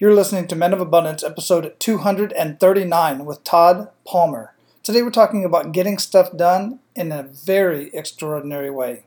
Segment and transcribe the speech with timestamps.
[0.00, 4.54] You're listening to Men of Abundance, episode 239 with Todd Palmer.
[4.84, 9.06] Today we're talking about getting stuff done in a very extraordinary way.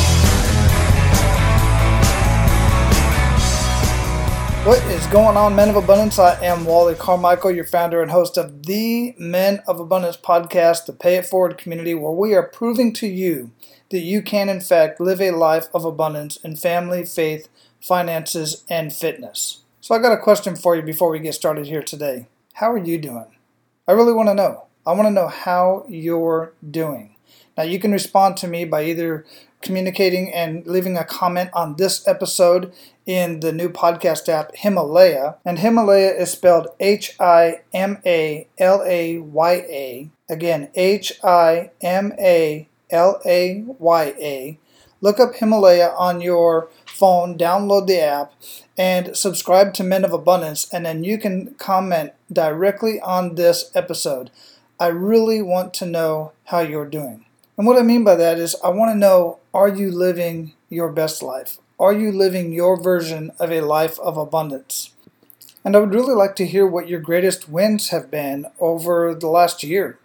[4.63, 6.19] What is going on, Men of Abundance?
[6.19, 10.93] I am Wally Carmichael, your founder and host of the Men of Abundance podcast, the
[10.93, 13.49] Pay It Forward community, where we are proving to you
[13.89, 17.49] that you can, in fact, live a life of abundance in family, faith,
[17.81, 19.61] finances, and fitness.
[19.81, 22.27] So, I got a question for you before we get started here today.
[22.53, 23.35] How are you doing?
[23.87, 24.67] I really want to know.
[24.85, 27.15] I want to know how you're doing.
[27.57, 29.25] Now, you can respond to me by either
[29.61, 32.73] communicating and leaving a comment on this episode
[33.05, 35.35] in the new podcast app Himalaya.
[35.45, 40.09] And Himalaya is spelled H I M A L A Y A.
[40.29, 44.59] Again, H I M A L A Y A.
[45.01, 48.33] Look up Himalaya on your phone, download the app,
[48.77, 54.29] and subscribe to Men of Abundance, and then you can comment directly on this episode.
[54.79, 57.25] I really want to know how you're doing.
[57.57, 60.91] And what I mean by that is, I want to know are you living your
[60.91, 61.57] best life?
[61.81, 64.93] Are you living your version of a life of abundance?
[65.65, 69.29] And I would really like to hear what your greatest wins have been over the
[69.29, 69.97] last year.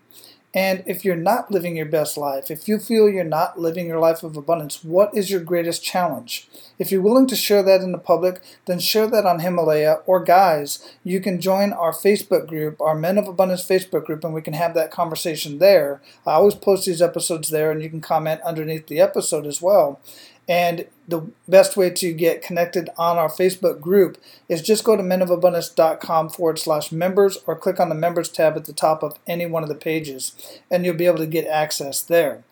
[0.55, 4.00] And if you're not living your best life, if you feel you're not living your
[4.00, 6.48] life of abundance, what is your greatest challenge?
[6.78, 10.00] If you're willing to share that in the public, then share that on Himalaya.
[10.06, 14.34] Or, guys, you can join our Facebook group, our Men of Abundance Facebook group, and
[14.34, 16.00] we can have that conversation there.
[16.27, 20.00] I always post these episodes there, and you can comment underneath the episode as well.
[20.48, 24.16] And the best way to get connected on our Facebook group
[24.48, 28.64] is just go to menofabundance.com forward slash members or click on the members tab at
[28.64, 32.01] the top of any one of the pages and you'll be able to get access
[32.01, 32.45] there.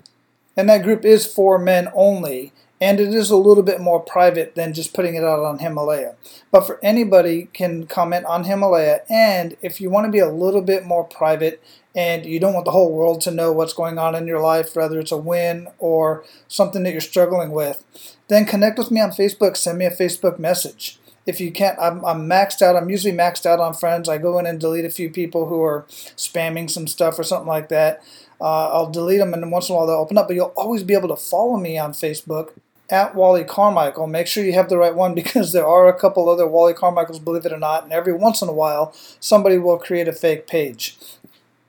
[0.56, 2.53] And that group is for men only
[2.84, 6.17] and it is a little bit more private than just putting it out on Himalaya.
[6.50, 10.61] But for anybody can comment on Himalaya and if you want to be a little
[10.61, 11.62] bit more private
[11.94, 14.77] and you don't want the whole world to know what's going on in your life,
[14.77, 17.83] whether it's a win or something that you're struggling with,
[18.28, 19.56] then connect with me on Facebook.
[19.56, 20.99] Send me a Facebook message.
[21.25, 22.77] If you can't, I'm, I'm maxed out.
[22.77, 24.11] I'm usually maxed out on friends.
[24.11, 27.49] I go in and delete a few people who are spamming some stuff or something
[27.49, 28.03] like that.
[28.39, 30.28] Uh, I'll delete them, and once in a while they'll open up.
[30.28, 32.50] But you'll always be able to follow me on Facebook
[32.91, 34.06] at Wally Carmichael.
[34.06, 37.19] Make sure you have the right one because there are a couple other Wally Carmichaels,
[37.19, 40.47] believe it or not, and every once in a while somebody will create a fake
[40.47, 40.97] page.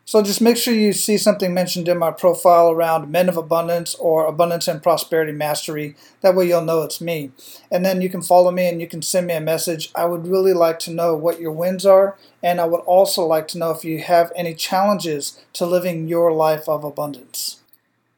[0.07, 3.95] So just make sure you see something mentioned in my profile around Men of Abundance
[3.95, 5.95] or Abundance and Prosperity Mastery.
[6.21, 7.31] That way you'll know it's me.
[7.71, 9.89] And then you can follow me and you can send me a message.
[9.95, 13.47] I would really like to know what your wins are, and I would also like
[13.49, 17.61] to know if you have any challenges to living your life of abundance.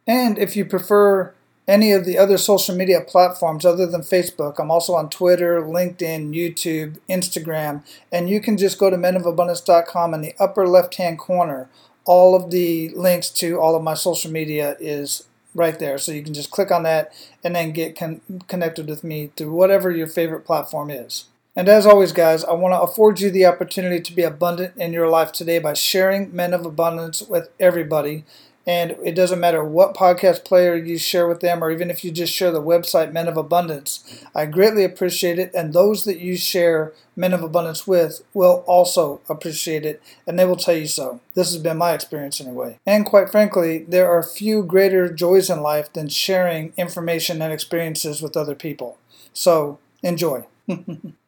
[0.06, 1.34] And if you prefer
[1.68, 4.58] any of the other social media platforms other than Facebook.
[4.58, 10.22] I'm also on Twitter, LinkedIn, YouTube, Instagram, and you can just go to menofabundance.com in
[10.22, 11.70] the upper left hand corner.
[12.06, 15.24] All of the links to all of my social media is
[15.54, 15.98] right there.
[15.98, 17.12] So you can just click on that
[17.44, 21.26] and then get con- connected with me through whatever your favorite platform is.
[21.56, 24.94] And as always, guys, I want to afford you the opportunity to be abundant in
[24.94, 28.26] your life today by sharing Men of Abundance with everybody.
[28.68, 32.12] And it doesn't matter what podcast player you share with them, or even if you
[32.12, 34.26] just share the website Men of Abundance.
[34.36, 39.22] I greatly appreciate it, and those that you share Men of Abundance with will also
[39.30, 41.22] appreciate it, and they will tell you so.
[41.34, 42.78] This has been my experience anyway.
[42.86, 48.22] And quite frankly, there are few greater joys in life than sharing information and experiences
[48.22, 48.98] with other people.
[49.32, 50.46] So enjoy.
[50.70, 50.76] All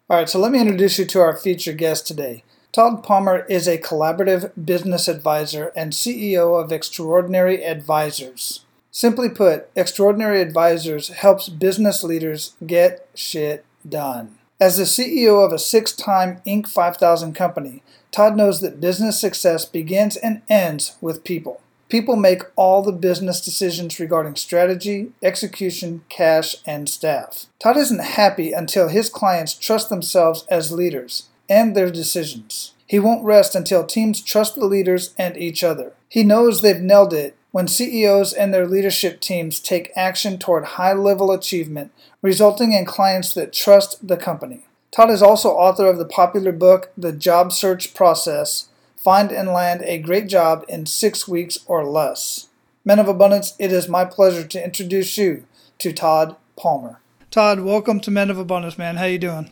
[0.09, 2.44] right, so let me introduce you to our featured guest today.
[2.72, 8.63] Todd Palmer is a collaborative business advisor and CEO of Extraordinary Advisors.
[8.91, 14.38] Simply put, Extraordinary Advisors helps business leaders get shit done.
[14.59, 16.67] As the CEO of a six time Inc.
[16.67, 21.61] 5000 company, Todd knows that business success begins and ends with people.
[21.88, 27.47] People make all the business decisions regarding strategy, execution, cash, and staff.
[27.58, 32.73] Todd isn't happy until his clients trust themselves as leaders and their decisions.
[32.85, 35.93] He won't rest until teams trust the leaders and each other.
[36.07, 40.93] He knows they've nailed it when CEOs and their leadership teams take action toward high
[40.93, 41.91] level achievement,
[42.22, 44.66] resulting in clients that trust the company.
[44.91, 49.81] Todd is also author of the popular book, The Job Search Process Find and Land
[49.84, 52.49] a Great Job in Six Weeks or Less.
[52.84, 55.45] Men of Abundance, it is my pleasure to introduce you
[55.78, 56.99] to Todd Palmer.
[57.31, 58.97] Todd, welcome to Men of Abundance, man.
[58.97, 59.52] How you doing?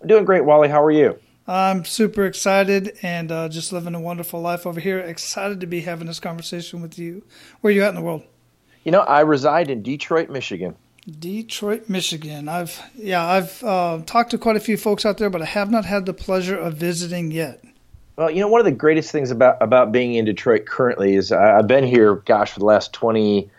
[0.00, 0.68] I'm doing great, Wally.
[0.68, 1.18] How are you?
[1.48, 4.98] I'm super excited and uh, just living a wonderful life over here.
[4.98, 7.24] Excited to be having this conversation with you.
[7.62, 8.22] Where are you at in the world?
[8.84, 10.76] You know, I reside in Detroit, Michigan.
[11.18, 12.50] Detroit, Michigan.
[12.50, 15.70] I've yeah, I've uh, talked to quite a few folks out there, but I have
[15.70, 17.64] not had the pleasure of visiting yet.
[18.16, 21.32] Well, you know, one of the greatest things about about being in Detroit currently is
[21.32, 23.50] I've been here, gosh, for the last twenty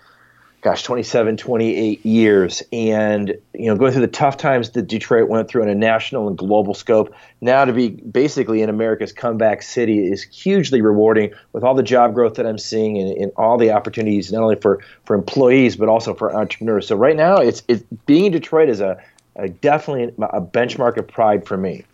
[0.61, 2.63] gosh, 27, 28 years.
[2.73, 6.27] And, you know, going through the tough times that Detroit went through on a national
[6.27, 11.63] and global scope, now to be basically in America's comeback city is hugely rewarding with
[11.63, 14.79] all the job growth that I'm seeing and, and all the opportunities, not only for,
[15.05, 16.87] for employees, but also for entrepreneurs.
[16.87, 19.01] So right now, it's, it's being in Detroit is a,
[19.35, 21.85] a definitely a benchmark of pride for me.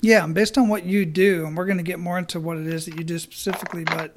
[0.00, 2.66] Yeah, based on what you do, and we're going to get more into what it
[2.66, 4.16] is that you do specifically, but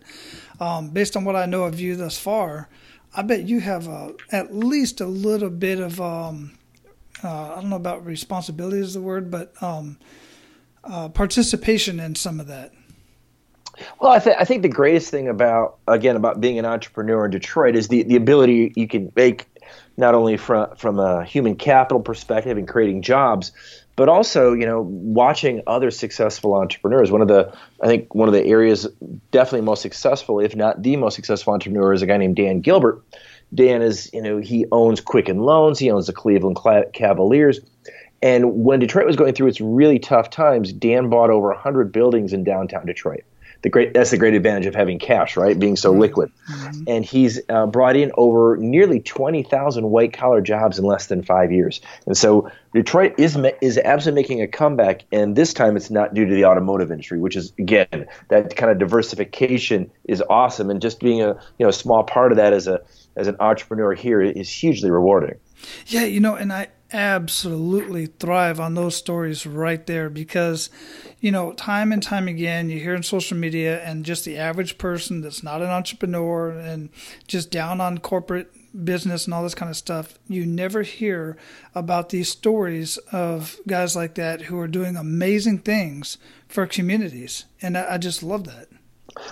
[0.60, 2.70] um, based on what I know of you thus far,
[3.14, 6.58] I bet you have a, at least a little bit of um,
[7.24, 9.98] uh, I don't know about responsibility is the word, but um,
[10.84, 12.74] uh, participation in some of that.
[14.00, 17.32] Well, I, th- I think the greatest thing about again about being an entrepreneur in
[17.32, 19.48] Detroit is the, the ability you can make
[19.98, 23.52] not only from from a human capital perspective and creating jobs,
[24.02, 28.34] but also you know watching other successful entrepreneurs one of the i think one of
[28.34, 28.88] the areas
[29.30, 33.04] definitely most successful if not the most successful entrepreneur is a guy named dan gilbert.
[33.54, 36.58] Dan is you know he owns quicken loans he owns the cleveland
[36.94, 37.60] cavaliers
[38.24, 42.34] and when detroit was going through its really tough times dan bought over 100 buildings
[42.34, 43.24] in downtown detroit
[43.62, 45.58] the great that's the great advantage of having cash, right?
[45.58, 46.32] Being so liquid.
[46.50, 46.84] Mm-hmm.
[46.88, 51.52] And he's uh, brought in over nearly 20,000 white collar jobs in less than five
[51.52, 51.82] years.
[52.06, 56.26] And so Detroit is is absolutely making a comeback, and this time it's not due
[56.26, 61.00] to the automotive industry, which is again that kind of diversification is awesome, and just
[61.00, 62.82] being a you know small part of that as a
[63.16, 65.38] as an entrepreneur here is hugely rewarding.
[65.88, 70.70] Yeah, you know, and I absolutely thrive on those stories right there because,
[71.20, 74.78] you know, time and time again, you hear in social media and just the average
[74.78, 76.90] person that's not an entrepreneur and
[77.28, 78.54] just down on corporate
[78.84, 81.38] business and all this kind of stuff, you never hear
[81.76, 86.18] about these stories of guys like that who are doing amazing things
[86.48, 87.46] for communities.
[87.62, 88.68] And I, just love that.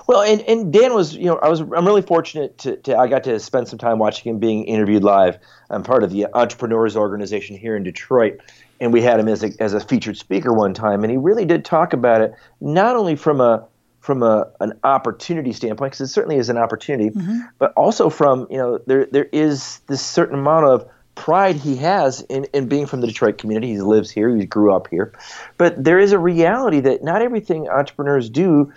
[0.08, 3.08] Well, and, and Dan was, you know, I was, I'm really fortunate to, to, I
[3.08, 5.38] got to spend some time watching him being interviewed live.
[5.70, 8.40] I'm part of the Entrepreneurs Organization here in Detroit,
[8.80, 11.46] and we had him as a, as a featured speaker one time, and he really
[11.46, 13.68] did talk about it, not only from a,
[14.00, 17.40] from a, an opportunity standpoint, because it certainly is an opportunity, mm-hmm.
[17.58, 22.22] but also from, you know, there, there is this certain amount of pride he has
[22.30, 23.74] in, in being from the Detroit community.
[23.74, 25.12] He lives here, he grew up here.
[25.58, 28.72] But there is a reality that not everything entrepreneurs do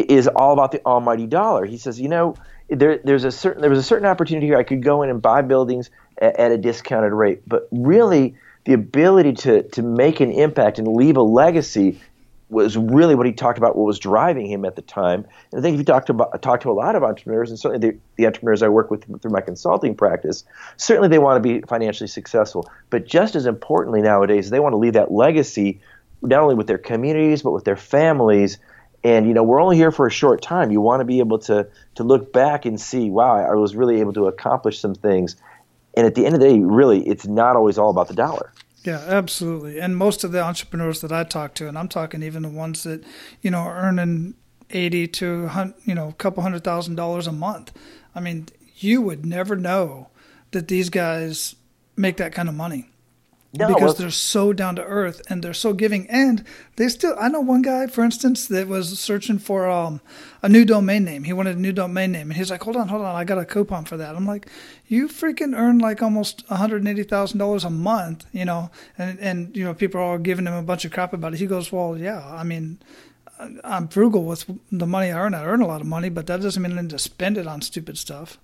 [0.00, 1.64] is all about the almighty dollar.
[1.64, 2.36] He says, you know,
[2.68, 4.58] there, there's a certain there was a certain opportunity here.
[4.58, 8.72] I could go in and buy buildings at, at, a discounted rate, but really the
[8.72, 12.00] ability to to make an impact and leave a legacy
[12.48, 13.76] was really what he talked about.
[13.76, 15.26] What was driving him at the time.
[15.52, 17.90] And I think if you talk to talk to a lot of entrepreneurs, and certainly
[17.90, 20.44] the, the entrepreneurs I work with through my consulting practice,
[20.76, 22.70] certainly they want to be financially successful.
[22.90, 25.80] But just as importantly nowadays, they want to leave that legacy
[26.22, 28.58] not only with their communities but with their families
[29.04, 30.70] and you know we're only here for a short time.
[30.70, 31.66] You want to be able to
[31.96, 35.36] to look back and see wow i was really able to accomplish some things.
[35.94, 38.52] And at the end of the day really it's not always all about the dollar.
[38.84, 39.80] Yeah absolutely.
[39.80, 42.82] And most of the entrepreneurs that i talk to and i'm talking even the ones
[42.84, 43.04] that
[43.42, 44.34] you know are earning
[44.70, 47.72] 80 to you know a couple hundred thousand dollars a month
[48.14, 48.48] i mean
[48.78, 50.08] you would never know
[50.50, 51.54] that these guys
[51.96, 52.90] make that kind of money
[53.58, 56.08] no, because well, they're so down to earth and they're so giving.
[56.08, 56.44] And
[56.76, 60.00] they still, I know one guy, for instance, that was searching for um,
[60.42, 61.24] a new domain name.
[61.24, 63.38] He wanted a new domain name, and he's like, "Hold on, hold on, I got
[63.38, 64.48] a coupon for that." I'm like,
[64.86, 69.18] "You freaking earn like almost one hundred eighty thousand dollars a month, you know?" And
[69.20, 71.38] and you know, people are all giving him a bunch of crap about it.
[71.38, 72.78] He goes, "Well, yeah, I mean."
[73.64, 75.34] I'm frugal with the money I earn.
[75.34, 77.46] I earn a lot of money, but that doesn't mean I need to spend it
[77.46, 78.38] on stupid stuff.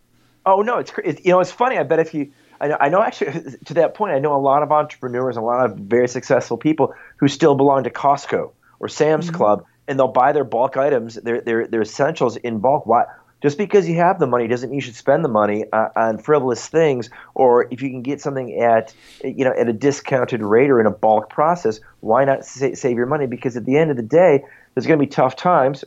[0.45, 0.93] Oh no, it's
[1.25, 1.79] you know it's funny.
[1.79, 2.31] I bet if you
[2.63, 5.41] I know, I know actually to that point, I know a lot of entrepreneurs, a
[5.41, 9.37] lot of very successful people who still belong to Costco or Sam's mm-hmm.
[9.37, 12.87] Club, and they'll buy their bulk items, their their their essentials in bulk.
[12.87, 13.05] Why?
[13.43, 16.19] Just because you have the money doesn't mean you should spend the money uh, on
[16.19, 17.11] frivolous things.
[17.35, 20.87] Or if you can get something at you know at a discounted rate or in
[20.87, 23.27] a bulk process, why not sa- save your money?
[23.27, 25.85] Because at the end of the day, there's going to be tough times.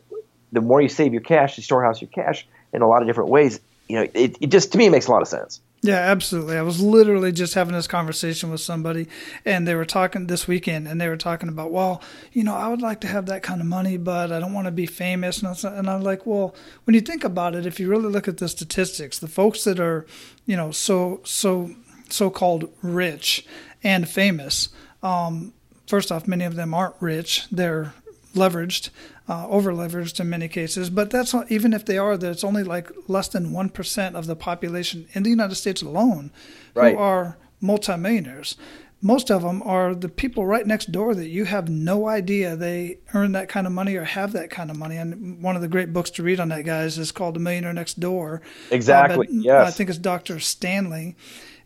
[0.51, 3.29] The more you save your cash, you storehouse your cash in a lot of different
[3.29, 3.61] ways.
[3.87, 5.61] You know, it, it just to me it makes a lot of sense.
[5.85, 6.57] Yeah, absolutely.
[6.57, 9.07] I was literally just having this conversation with somebody,
[9.45, 12.01] and they were talking this weekend, and they were talking about, well,
[12.33, 14.65] you know, I would like to have that kind of money, but I don't want
[14.65, 15.43] to be famous.
[15.43, 18.47] And I'm like, well, when you think about it, if you really look at the
[18.49, 20.07] statistics, the folks that are,
[20.47, 21.69] you know, so so
[22.09, 23.45] so-called rich
[23.83, 24.69] and famous,
[25.03, 25.53] um,
[25.85, 27.93] first off, many of them aren't rich; they're
[28.33, 28.89] leveraged
[29.27, 30.89] uh, over leveraged in many cases.
[30.89, 34.35] But that's not, even if they are, there's only like less than 1% of the
[34.35, 36.31] population in the United States alone
[36.73, 36.95] right.
[36.95, 38.55] who are multimillionaires.
[39.01, 42.99] Most of them are the people right next door that you have no idea they
[43.13, 44.95] earn that kind of money or have that kind of money.
[44.95, 47.73] And one of the great books to read on that, guys, is called The Millionaire
[47.73, 48.41] Next Door.
[48.71, 49.27] Exactly.
[49.27, 49.67] Uh, yes.
[49.67, 50.39] I think it's Dr.
[50.39, 51.15] Stanley.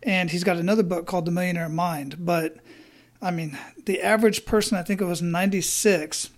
[0.03, 2.25] And he's got another book called The Millionaire Mind.
[2.25, 2.57] But
[3.21, 6.29] I mean, the average person, I think it was 96,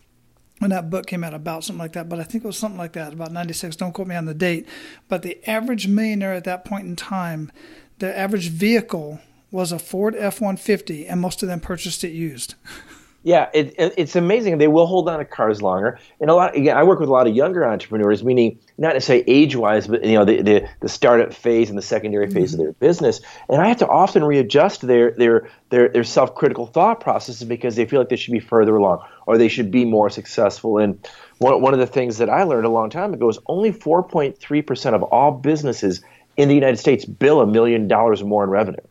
[0.61, 2.77] when that book came out about something like that, but I think it was something
[2.77, 3.75] like that, about 96.
[3.77, 4.67] Don't quote me on the date.
[5.07, 7.51] But the average millionaire at that point in time,
[7.97, 12.53] the average vehicle was a Ford F 150, and most of them purchased it used.
[13.23, 14.57] Yeah, it, it, it's amazing.
[14.57, 16.55] They will hold on to cars longer, and a lot.
[16.55, 20.13] Again, I work with a lot of younger entrepreneurs, meaning not necessarily age-wise, but you
[20.13, 22.61] know the, the, the startup phase and the secondary phase mm-hmm.
[22.61, 23.21] of their business.
[23.47, 27.85] And I have to often readjust their their their their self-critical thought processes because they
[27.85, 30.79] feel like they should be further along or they should be more successful.
[30.79, 33.71] And one one of the things that I learned a long time ago is only
[33.71, 36.01] 4.3 percent of all businesses
[36.37, 38.81] in the United States bill a million dollars or more in revenue.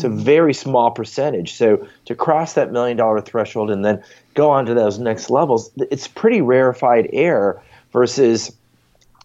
[0.00, 1.52] It's a very small percentage.
[1.52, 4.02] So to cross that million dollar threshold and then
[4.32, 7.60] go on to those next levels, it's pretty rarefied air
[7.92, 8.50] versus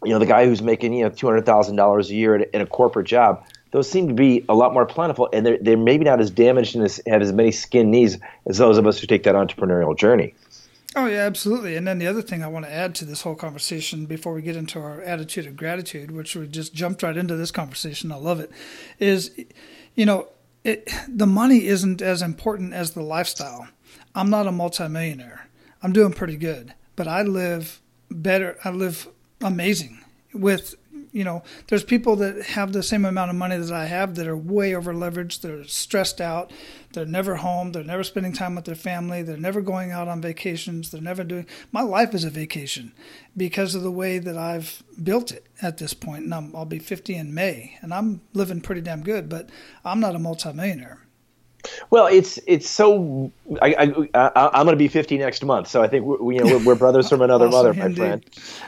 [0.04, 2.60] you know the guy who's making you know two hundred thousand dollars a year in
[2.60, 3.42] a corporate job.
[3.72, 6.76] Those seem to be a lot more plentiful, and they're, they're maybe not as damaged
[6.76, 9.98] and as, have as many skin knees as those of us who take that entrepreneurial
[9.98, 10.34] journey.
[10.94, 11.78] Oh yeah, absolutely.
[11.78, 14.42] And then the other thing I want to add to this whole conversation before we
[14.42, 18.16] get into our attitude of gratitude, which we just jumped right into this conversation, I
[18.16, 18.52] love it,
[19.00, 19.32] is
[19.96, 20.28] you know,
[20.66, 23.68] it, the money isn't as important as the lifestyle.
[24.16, 25.48] I'm not a multimillionaire.
[25.84, 28.58] I'm doing pretty good, but I live better.
[28.64, 29.08] I live
[29.42, 30.04] amazing
[30.34, 30.74] with
[31.16, 34.28] you know, there's people that have the same amount of money that I have that
[34.28, 35.40] are way over leveraged.
[35.40, 36.52] They're stressed out.
[36.92, 37.72] They're never home.
[37.72, 39.24] They're never spending time with their family.
[39.24, 40.92] They're never going out on vacations.
[40.92, 41.48] They're never doing.
[41.72, 42.92] My life is a vacation
[43.38, 46.26] because of the way that I've built it at this point.
[46.26, 49.30] And i will be 50 in May, and I'm living pretty damn good.
[49.30, 49.50] But
[49.86, 51.05] I'm not a multimillionaire.
[51.90, 53.32] Well, it's it's so.
[53.62, 56.58] I, I, am going to be 50 next month, so I think we, you know
[56.58, 57.98] we're, we're brothers from another awesome, mother, my indeed.
[57.98, 58.26] friend.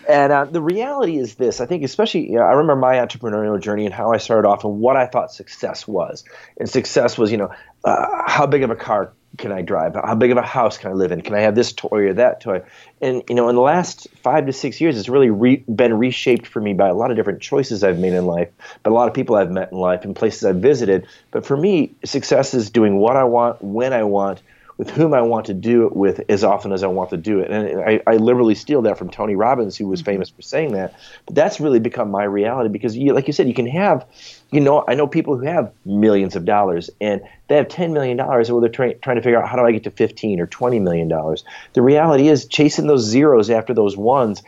[0.07, 3.59] And uh, the reality is this: I think, especially, you know, I remember my entrepreneurial
[3.59, 6.23] journey and how I started off and what I thought success was.
[6.59, 7.51] And success was, you know,
[7.83, 9.95] uh, how big of a car can I drive?
[9.95, 11.21] How big of a house can I live in?
[11.21, 12.61] Can I have this toy or that toy?
[13.01, 16.47] And you know, in the last five to six years, it's really re- been reshaped
[16.47, 18.49] for me by a lot of different choices I've made in life,
[18.83, 21.07] but a lot of people I've met in life and places I've visited.
[21.31, 24.41] But for me, success is doing what I want when I want
[24.77, 27.39] with whom I want to do it with as often as I want to do
[27.39, 27.49] it.
[27.49, 30.11] And I, I literally steal that from Tony Robbins, who was mm-hmm.
[30.11, 30.93] famous for saying that.
[31.25, 34.05] But that's really become my reality because, you, like you said, you can have,
[34.51, 38.19] you know, I know people who have millions of dollars and they have $10 million
[38.19, 40.47] and well, they're trying, trying to figure out how do I get to 15 or
[40.47, 41.09] $20 million.
[41.73, 44.43] The reality is chasing those zeros after those ones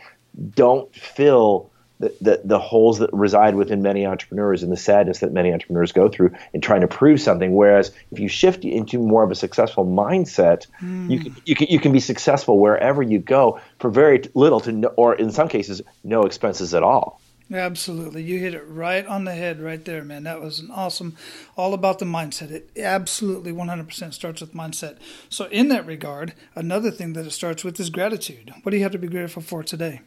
[0.54, 1.70] don't fill
[2.00, 5.92] the, the, the holes that reside within many entrepreneurs and the sadness that many entrepreneurs
[5.92, 7.54] go through in trying to prove something.
[7.54, 11.10] Whereas if you shift into more of a successful mindset, mm.
[11.10, 14.72] you, can, you, can, you can be successful wherever you go for very little to
[14.72, 17.20] no, or in some cases, no expenses at all.
[17.52, 18.22] Absolutely.
[18.22, 20.22] You hit it right on the head right there, man.
[20.22, 21.16] That was an awesome,
[21.56, 22.52] all about the mindset.
[22.52, 24.98] It absolutely 100% starts with mindset.
[25.28, 28.54] So, in that regard, another thing that it starts with is gratitude.
[28.62, 30.00] What do you have to be grateful for today?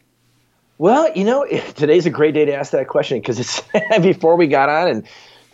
[0.78, 3.62] Well, you know, today's a great day to ask that question because it's
[4.00, 5.08] before we got on and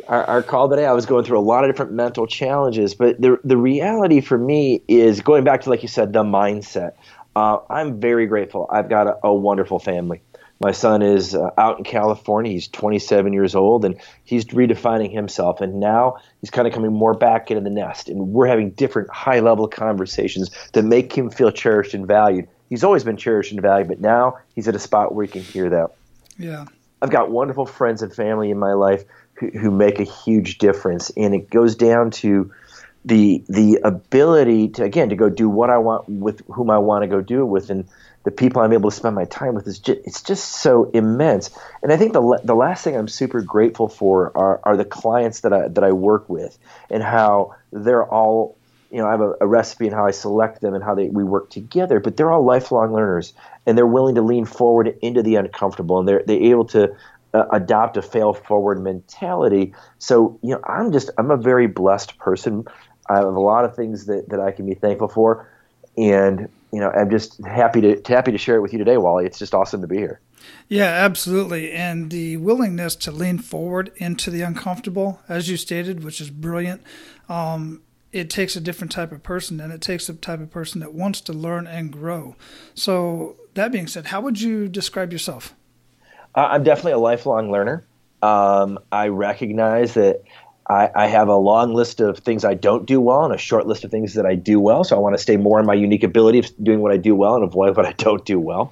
[0.09, 2.95] our, our, call today, I was going through a lot of different mental challenges.
[2.95, 6.93] But the the reality for me is going back to, like you said, the mindset.
[7.37, 8.67] Uh, I'm very grateful.
[8.73, 10.23] I've got a, a wonderful family.
[10.59, 12.53] My son is uh, out in California.
[12.53, 15.61] He's 27 years old and he's redefining himself.
[15.61, 18.09] And now he's kind of coming more back into the nest.
[18.09, 22.85] And we're having different high level conversations that make him feel cherished and valued he's
[22.85, 25.69] always been cherished and valued, but now he's at a spot where he can hear
[25.69, 25.91] that.
[26.39, 26.65] Yeah.
[27.03, 31.11] I've got wonderful friends and family in my life who, who make a huge difference,
[31.17, 32.53] and it goes down to
[33.05, 37.03] the the ability to again to go do what I want with whom I want
[37.03, 37.89] to go do it with, and
[38.25, 41.50] the people I'm able to spend my time with is just it's just so immense.
[41.83, 45.41] And I think the the last thing I'm super grateful for are are the clients
[45.41, 46.59] that I that I work with
[46.91, 48.59] and how they're all
[48.91, 51.09] you know, I have a, a recipe and how I select them and how they,
[51.09, 53.33] we work together, but they're all lifelong learners
[53.67, 56.95] and they're willing to lean forward into the uncomfortable and they're, they're able to
[57.33, 59.75] uh, adopt a fail forward mentality.
[59.99, 62.65] So, you know, I'm just, I'm a very blessed person.
[63.09, 65.49] I have a lot of things that, that I can be thankful for.
[65.97, 69.27] And, you know, I'm just happy to, happy to share it with you today, Wally.
[69.27, 70.21] It's just awesome to be here.
[70.69, 71.73] Yeah, absolutely.
[71.73, 76.83] And the willingness to lean forward into the uncomfortable, as you stated, which is brilliant.
[77.29, 80.81] Um, it takes a different type of person and it takes a type of person
[80.81, 82.37] that wants to learn and grow.
[82.75, 85.55] So, that being said, how would you describe yourself?
[86.35, 87.85] I'm definitely a lifelong learner.
[88.23, 90.23] Um, I recognize that
[90.69, 93.67] I, I, have a long list of things I don't do well and a short
[93.67, 94.85] list of things that I do well.
[94.85, 97.17] So I want to stay more in my unique ability of doing what I do
[97.17, 98.71] well and avoid what I don't do well.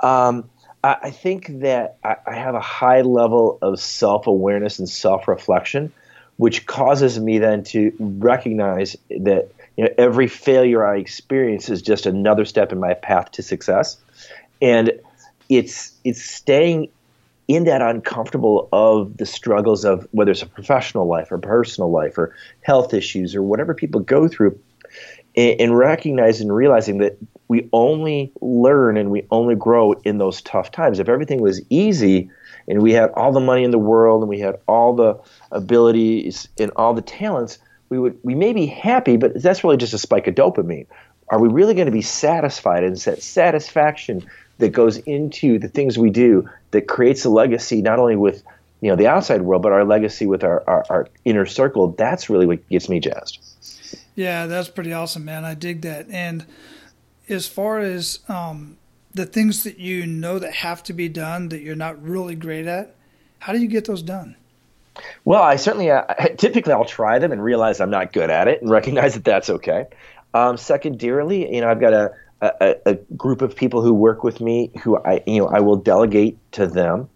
[0.00, 0.48] Um,
[0.82, 5.28] I, I, think that I, I, have a high level of self awareness and self
[5.28, 5.92] reflection,
[6.36, 12.06] which causes me then to recognize that you know, every failure I experience is just
[12.06, 13.96] another step in my path to success.
[14.60, 14.92] And
[15.48, 16.88] it's it's staying
[17.48, 22.18] in that uncomfortable of the struggles of whether it's a professional life or personal life
[22.18, 24.58] or health issues or whatever people go through
[25.36, 27.16] and, and recognizing and realizing that
[27.48, 30.98] we only learn and we only grow in those tough times.
[30.98, 32.30] If everything was easy
[32.68, 35.18] and we had all the money in the world and we had all the
[35.52, 39.94] abilities and all the talents we would we may be happy but that's really just
[39.94, 40.86] a spike of dopamine.
[41.28, 42.84] Are we really going to be satisfied?
[42.84, 44.24] And that satisfaction
[44.58, 48.42] that goes into the things we do that creates a legacy not only with
[48.80, 52.28] you know the outside world but our legacy with our, our, our inner circle that's
[52.28, 53.38] really what gets me jazzed.
[54.16, 55.44] Yeah that's pretty awesome man.
[55.44, 56.10] I dig that.
[56.10, 56.44] And
[57.28, 58.76] as far as um,
[59.14, 62.66] the things that you know that have to be done that you're not really great
[62.66, 62.94] at
[63.38, 64.36] how do you get those done
[65.24, 66.02] well i certainly uh,
[66.36, 69.50] typically i'll try them and realize i'm not good at it and recognize that that's
[69.50, 69.86] okay
[70.34, 74.40] um, secondarily you know i've got a a, a, group of people who work with
[74.40, 77.08] me who I you know I will delegate to them.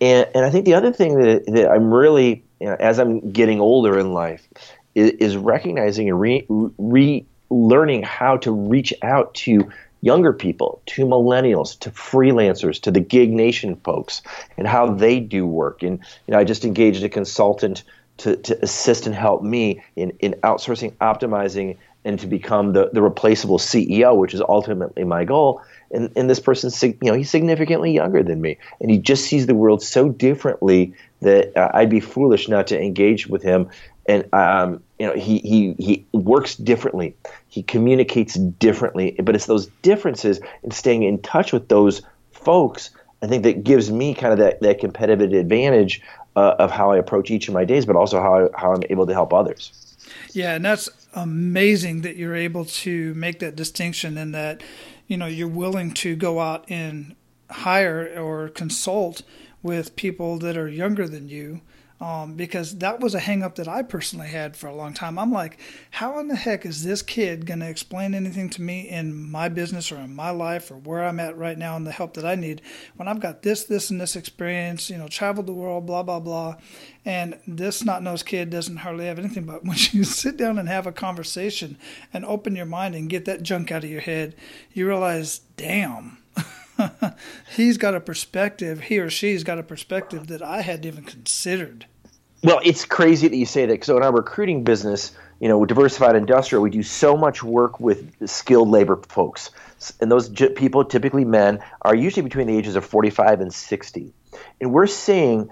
[0.00, 3.32] And, and I think the other thing that, that I'm really you know, as I'm
[3.32, 4.46] getting older in life
[4.94, 11.04] is, is recognizing and re, re learning how to reach out to younger people, to
[11.04, 14.22] millennials, to freelancers, to the gig nation folks,
[14.56, 15.82] and how they do work.
[15.82, 17.82] And you know, I just engaged a consultant
[18.18, 23.02] to, to assist and help me in, in outsourcing, optimizing, and to become the, the
[23.02, 25.60] replaceable CEO, which is ultimately my goal.
[25.90, 29.46] And, and this person's, you know, he's significantly younger than me, and he just sees
[29.46, 33.70] the world so differently that uh, I'd be foolish not to engage with him.
[34.08, 37.16] And um, you know, he he he works differently.
[37.48, 42.90] He communicates differently, but it's those differences and staying in touch with those folks.
[43.22, 46.02] I think that gives me kind of that, that competitive advantage
[46.36, 48.82] uh, of how I approach each of my days, but also how I, how I'm
[48.90, 49.72] able to help others.
[50.32, 54.62] Yeah, and that's amazing that you're able to make that distinction and that
[55.06, 57.16] you know you're willing to go out and
[57.50, 59.22] hire or consult
[59.62, 61.60] with people that are younger than you
[62.00, 65.18] um, because that was a hangup that I personally had for a long time.
[65.18, 65.58] I'm like,
[65.90, 69.48] how in the heck is this kid going to explain anything to me in my
[69.48, 72.26] business or in my life or where I'm at right now and the help that
[72.26, 72.60] I need
[72.96, 76.20] when I've got this, this, and this experience, you know, traveled the world, blah, blah,
[76.20, 76.56] blah.
[77.06, 79.44] And this not nosed kid doesn't hardly have anything.
[79.44, 81.78] But when you sit down and have a conversation
[82.12, 84.34] and open your mind and get that junk out of your head,
[84.72, 86.18] you realize, damn.
[87.56, 91.86] he's got a perspective, he or she's got a perspective that I hadn't even considered.
[92.42, 93.84] Well, it's crazy that you say that.
[93.84, 98.28] So in our recruiting business, you know, diversified industrial, we do so much work with
[98.28, 99.50] skilled labor folks,
[100.00, 104.12] and those people, typically men, are usually between the ages of 45 and 60,
[104.60, 105.48] and we're seeing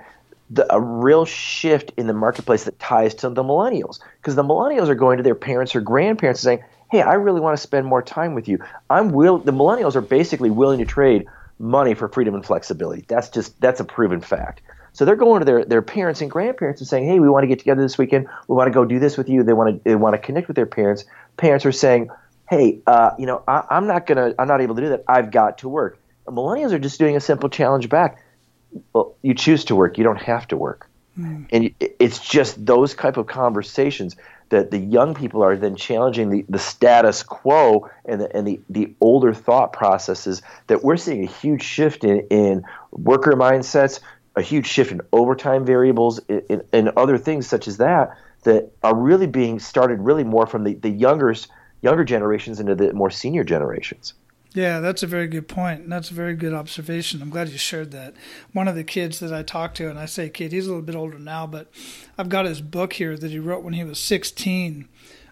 [0.50, 4.88] the, a real shift in the marketplace that ties to the millennials, because the millennials
[4.88, 7.86] are going to their parents or grandparents and saying, hey, I really want to spend
[7.86, 8.60] more time with you.
[8.88, 9.38] I'm will.
[9.38, 11.26] The millennials are basically willing to trade
[11.58, 13.04] money for freedom and flexibility.
[13.08, 14.62] That's just that's a proven fact.
[14.92, 17.48] So they're going to their, their parents and grandparents and saying, "Hey, we want to
[17.48, 18.28] get together this weekend.
[18.46, 20.46] We want to go do this with you." They want to they want to connect
[20.46, 21.04] with their parents.
[21.36, 22.10] Parents are saying,
[22.48, 25.02] "Hey, uh, you know, I, I'm not gonna I'm not able to do that.
[25.08, 28.22] I've got to work." millennials are just doing a simple challenge back.
[28.92, 29.98] Well, you choose to work.
[29.98, 30.88] You don't have to work.
[31.18, 31.46] Mm.
[31.52, 34.16] And it's just those type of conversations
[34.50, 38.60] that the young people are then challenging the, the status quo and the, and the,
[38.68, 44.00] the older thought processes that we're seeing a huge shift in, in worker mindsets,
[44.36, 49.26] a huge shift in overtime variables, and other things such as that that are really
[49.26, 51.34] being started really more from the, the younger,
[51.82, 54.14] younger generations into the more senior generations.
[54.54, 55.90] Yeah, that's a very good point.
[55.90, 57.20] That's a very good observation.
[57.20, 58.14] I'm glad you shared that.
[58.52, 60.84] One of the kids that I talked to, and I say kid, he's a little
[60.84, 61.72] bit older now, but
[62.16, 64.88] I've got his book here that he wrote when he was 16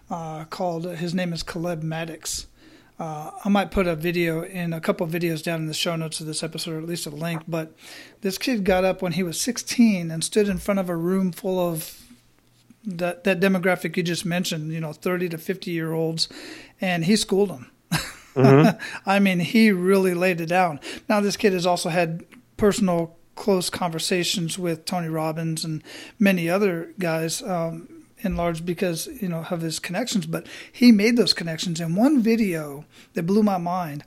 [0.09, 2.47] uh, called, his name is Caleb Maddix.
[2.99, 6.19] Uh, I might put a video in a couple videos down in the show notes
[6.19, 7.43] of this episode, or at least a link.
[7.47, 7.73] But
[8.21, 11.31] this kid got up when he was 16 and stood in front of a room
[11.31, 11.99] full of
[12.85, 16.27] that that demographic you just mentioned, you know, 30 to 50 year olds,
[16.81, 17.71] and he schooled them.
[18.35, 18.77] Mm-hmm.
[19.09, 20.79] I mean, he really laid it down.
[21.07, 22.23] Now, this kid has also had
[22.57, 25.83] personal close conversations with Tony Robbins and
[26.19, 27.41] many other guys.
[27.41, 27.89] Um,
[28.23, 31.79] in large because you know of his connections, but he made those connections.
[31.79, 34.05] And one video that blew my mind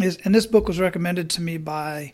[0.00, 2.12] is, and this book was recommended to me by,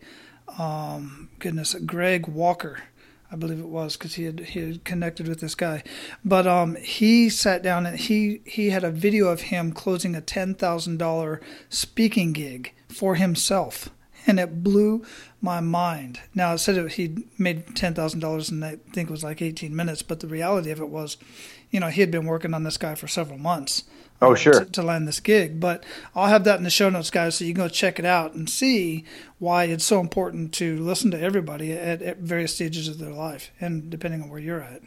[0.59, 2.83] um, goodness, Greg Walker.
[3.30, 5.82] I believe it was because he had he had connected with this guy,
[6.24, 10.20] but um, he sat down and he he had a video of him closing a
[10.20, 13.90] ten thousand dollar speaking gig for himself,
[14.26, 15.04] and it blew
[15.42, 16.20] my mind.
[16.34, 19.76] Now it said he made ten thousand dollars and I think it was like eighteen
[19.76, 21.18] minutes, but the reality of it was,
[21.70, 23.84] you know, he had been working on this guy for several months.
[24.20, 24.64] Oh, sure.
[24.64, 25.61] To, to, land this gig.
[25.61, 28.04] But I'll have that in the show notes, guys, so you can go check it
[28.04, 29.04] out and see
[29.38, 33.52] why it's so important to listen to everybody at, at various stages of their life
[33.61, 34.83] and depending on where you're at.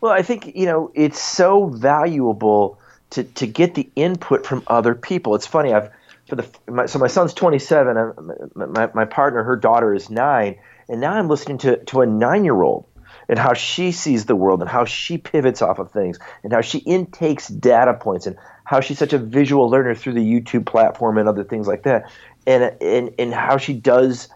[0.00, 2.78] Well, I think, you know, it's so valuable
[3.10, 5.34] to, to get the input from other people.
[5.34, 5.90] It's funny, I've
[6.28, 11.00] for the my, so my son's 27, my, my partner, her daughter is nine, and
[11.00, 12.86] now I'm listening to, to a nine year old
[13.28, 16.60] and how she sees the world and how she pivots off of things and how
[16.60, 21.18] she intakes data points and how she's such a visual learner through the YouTube platform
[21.18, 22.10] and other things like that.
[22.46, 24.28] And and, and how she does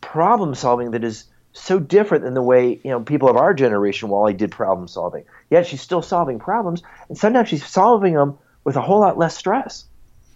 [0.00, 4.08] problem solving that is so different than the way you know people of our generation
[4.08, 5.24] Wally did problem solving.
[5.50, 9.36] Yet she's still solving problems, and sometimes she's solving them with a whole lot less
[9.36, 9.84] stress.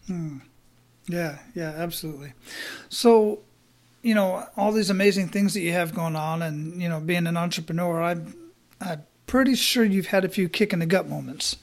[0.06, 0.38] Hmm.
[1.08, 2.34] Yeah, yeah, absolutely.
[2.88, 3.40] So
[4.08, 7.26] you know all these amazing things that you have going on, and you know being
[7.26, 8.34] an entrepreneur, I'm
[8.80, 11.58] I'm pretty sure you've had a few kick in the gut moments,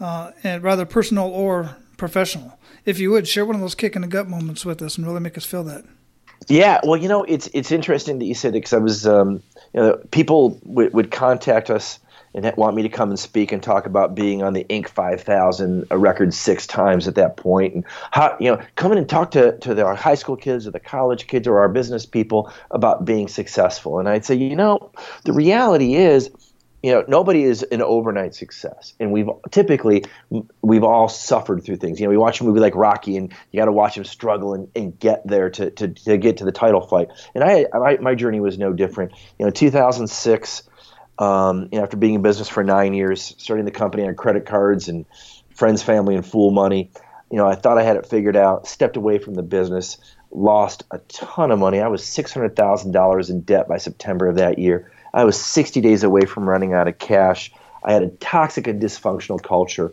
[0.00, 2.58] uh, and rather personal or professional.
[2.86, 5.06] If you would share one of those kick in the gut moments with us, and
[5.06, 5.84] really make us feel that.
[6.48, 9.42] Yeah, well, you know, it's it's interesting that you said it because I was, um,
[9.74, 11.98] you know, people w- would contact us
[12.36, 14.88] and want me to come and speak and talk about being on the Inc.
[14.88, 19.32] 5000 a record six times at that point, and how you know coming and talk
[19.32, 23.04] to to our high school kids or the college kids or our business people about
[23.04, 23.98] being successful.
[23.98, 24.92] And I'd say, you know,
[25.24, 26.30] the reality is.
[26.82, 30.04] You know, nobody is an overnight success, and we've typically
[30.62, 31.98] we've all suffered through things.
[31.98, 34.54] You know, we watch a movie like Rocky, and you got to watch him struggle
[34.54, 37.08] and, and get there to, to, to get to the title fight.
[37.34, 39.12] And I, I my journey was no different.
[39.36, 40.62] You know, 2006,
[41.18, 44.46] um, you know, after being in business for nine years, starting the company on credit
[44.46, 45.06] cards and
[45.54, 46.90] friends, family, and fool money,
[47.30, 48.66] you know, I thought I had it figured out.
[48.66, 49.98] Stepped away from the business,
[50.30, 51.80] lost a ton of money.
[51.80, 54.92] I was six hundred thousand dollars in debt by September of that year.
[55.12, 57.52] I was sixty days away from running out of cash.
[57.82, 59.92] I had a toxic and dysfunctional culture.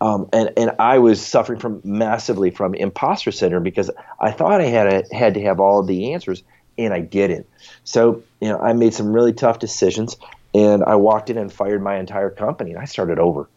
[0.00, 4.64] Um, and and I was suffering from massively from imposter syndrome because I thought I
[4.64, 6.42] had a, had to have all the answers
[6.76, 7.46] and I didn't.
[7.84, 10.16] So you know I made some really tough decisions
[10.54, 13.50] and I walked in and fired my entire company, and I started over.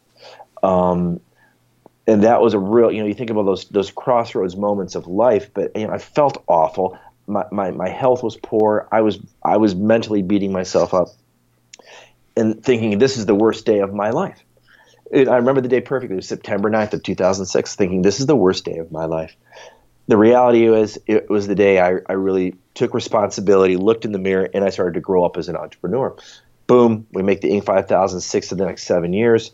[0.63, 1.21] Um,
[2.07, 5.07] and that was a real, you know, you think about those those crossroads moments of
[5.07, 5.53] life.
[5.53, 6.97] But you know, I felt awful.
[7.27, 8.87] My, my my health was poor.
[8.91, 11.09] I was I was mentally beating myself up,
[12.35, 14.41] and thinking this is the worst day of my life.
[15.13, 16.15] I remember the day perfectly.
[16.15, 19.37] It was September 9th of 2006, thinking this is the worst day of my life.
[20.07, 24.19] The reality was it was the day I, I really took responsibility, looked in the
[24.19, 26.15] mirror, and I started to grow up as an entrepreneur
[26.67, 27.65] boom, we make the Inc.
[27.65, 29.51] 5000 six the next seven years,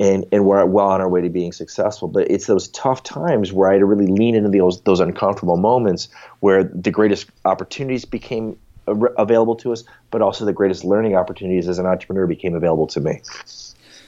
[0.00, 2.08] and, and we're well on our way to being successful.
[2.08, 5.56] But it's those tough times where I had to really lean into those, those uncomfortable
[5.56, 6.08] moments
[6.40, 11.78] where the greatest opportunities became available to us, but also the greatest learning opportunities as
[11.78, 13.20] an entrepreneur became available to me.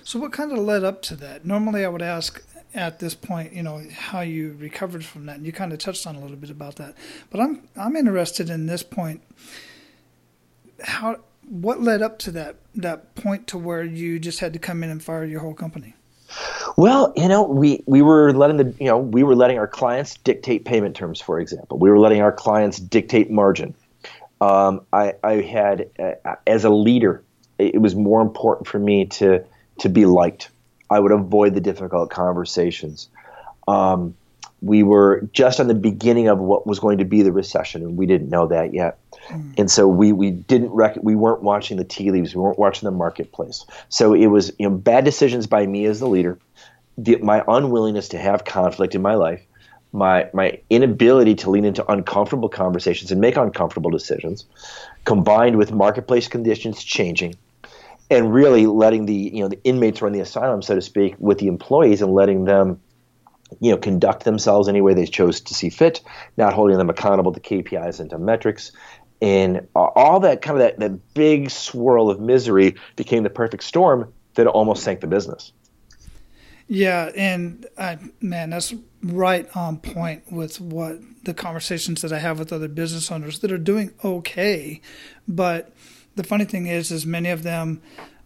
[0.03, 1.45] So, what kind of led up to that?
[1.45, 2.43] Normally, I would ask
[2.75, 6.07] at this point, you know, how you recovered from that, and you kind of touched
[6.07, 6.95] on a little bit about that.
[7.31, 9.23] But I'm I'm interested in this point.
[10.83, 14.83] How what led up to that that point to where you just had to come
[14.83, 15.95] in and fire your whole company?
[16.77, 20.17] Well, you know, we, we were letting the you know we were letting our clients
[20.19, 21.79] dictate payment terms, for example.
[21.79, 23.75] We were letting our clients dictate margin.
[24.41, 27.23] Um, I, I had uh, as a leader,
[27.59, 29.45] it was more important for me to
[29.79, 30.51] to be liked.
[30.91, 33.09] I would avoid the difficult conversations.
[33.67, 34.15] Um,
[34.63, 37.97] we were just on the beginning of what was going to be the recession, and
[37.97, 38.99] we didn't know that yet.
[39.29, 39.59] Mm.
[39.59, 42.87] And so we we didn't rec- we weren't watching the tea leaves, we weren't watching
[42.87, 43.65] the marketplace.
[43.89, 46.39] So it was you know bad decisions by me as the leader,
[46.97, 49.43] the, my unwillingness to have conflict in my life,
[49.93, 54.47] my my inability to lean into uncomfortable conversations and make uncomfortable decisions,
[55.05, 57.35] combined with marketplace conditions changing,
[58.11, 61.39] and really letting the you know the inmates run the asylum, so to speak, with
[61.39, 62.81] the employees and letting them
[63.61, 66.03] you know, conduct themselves any way they chose to see fit,
[66.37, 68.73] not holding them accountable to KPIs and to metrics.
[69.23, 74.13] And all that kind of that, that big swirl of misery became the perfect storm
[74.35, 75.53] that almost sank the business.
[76.69, 82.39] Yeah, and I, man, that's right on point with what the conversations that I have
[82.39, 84.81] with other business owners that are doing okay,
[85.29, 85.73] but
[86.17, 87.81] the funny thing is, is many of them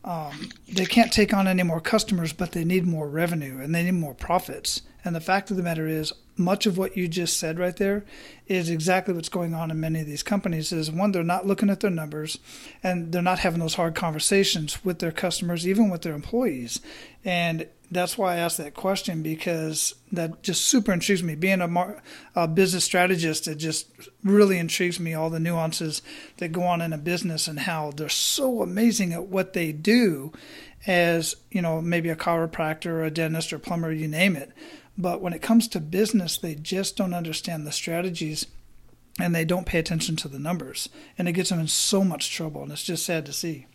[0.04, 3.82] um, they can't take on any more customers, but they need more revenue and they
[3.82, 4.82] need more profits.
[5.04, 8.04] And the fact of the matter is, much of what you just said right there
[8.46, 10.72] is exactly what's going on in many of these companies.
[10.72, 12.38] Is one, they're not looking at their numbers,
[12.82, 16.80] and they're not having those hard conversations with their customers, even with their employees.
[17.24, 21.34] And that's why I asked that question because that just super intrigues me.
[21.34, 22.02] Being a, mar-
[22.36, 23.88] a, business strategist, it just
[24.22, 26.00] really intrigues me all the nuances
[26.36, 30.32] that go on in a business and how they're so amazing at what they do
[30.86, 34.52] as, you know, maybe a chiropractor or a dentist or plumber, you name it.
[34.96, 38.46] But when it comes to business, they just don't understand the strategies
[39.18, 40.88] and they don't pay attention to the numbers.
[41.18, 42.62] And it gets them in so much trouble.
[42.62, 43.66] And it's just sad to see.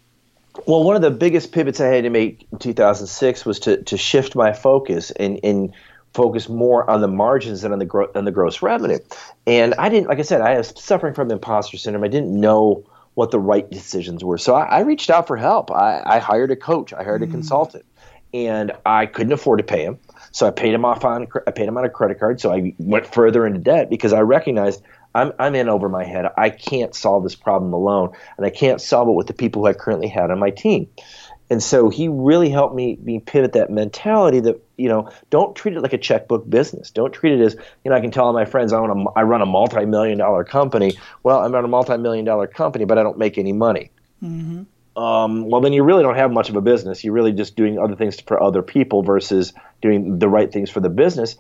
[0.66, 3.98] Well, one of the biggest pivots I had to make in 2006 was to, to
[3.98, 5.74] shift my focus and, and
[6.14, 9.00] focus more on the margins than on the gro- on the gross revenue.
[9.46, 12.04] And I didn't, like I said, I was suffering from imposter syndrome.
[12.04, 14.38] I didn't know what the right decisions were.
[14.38, 15.72] So I, I reached out for help.
[15.72, 16.94] I, I, hired a coach.
[16.94, 17.32] I hired a mm.
[17.32, 17.86] consultant,
[18.34, 20.00] and I couldn't afford to pay him.
[20.32, 22.42] So I paid him off on I paid him on a credit card.
[22.42, 24.82] So I went further into debt because I recognized
[25.16, 26.26] I'm I'm in over my head.
[26.38, 29.68] I can't solve this problem alone, and I can't solve it with the people who
[29.68, 30.90] I currently had on my team.
[31.50, 35.76] And so he really helped me me pivot that mentality that you know don't treat
[35.76, 36.92] it like a checkbook business.
[36.92, 39.22] Don't treat it as you know I can tell all my friends I want I
[39.24, 40.98] run a multi million dollar company.
[41.24, 43.92] Well, I'm on a multi million dollar company, but I don't make any money.
[44.24, 44.64] Mm-hmm
[44.96, 47.04] um, well, then you really don't have much of a business.
[47.04, 50.80] You're really just doing other things for other people versus doing the right things for
[50.80, 51.36] the business.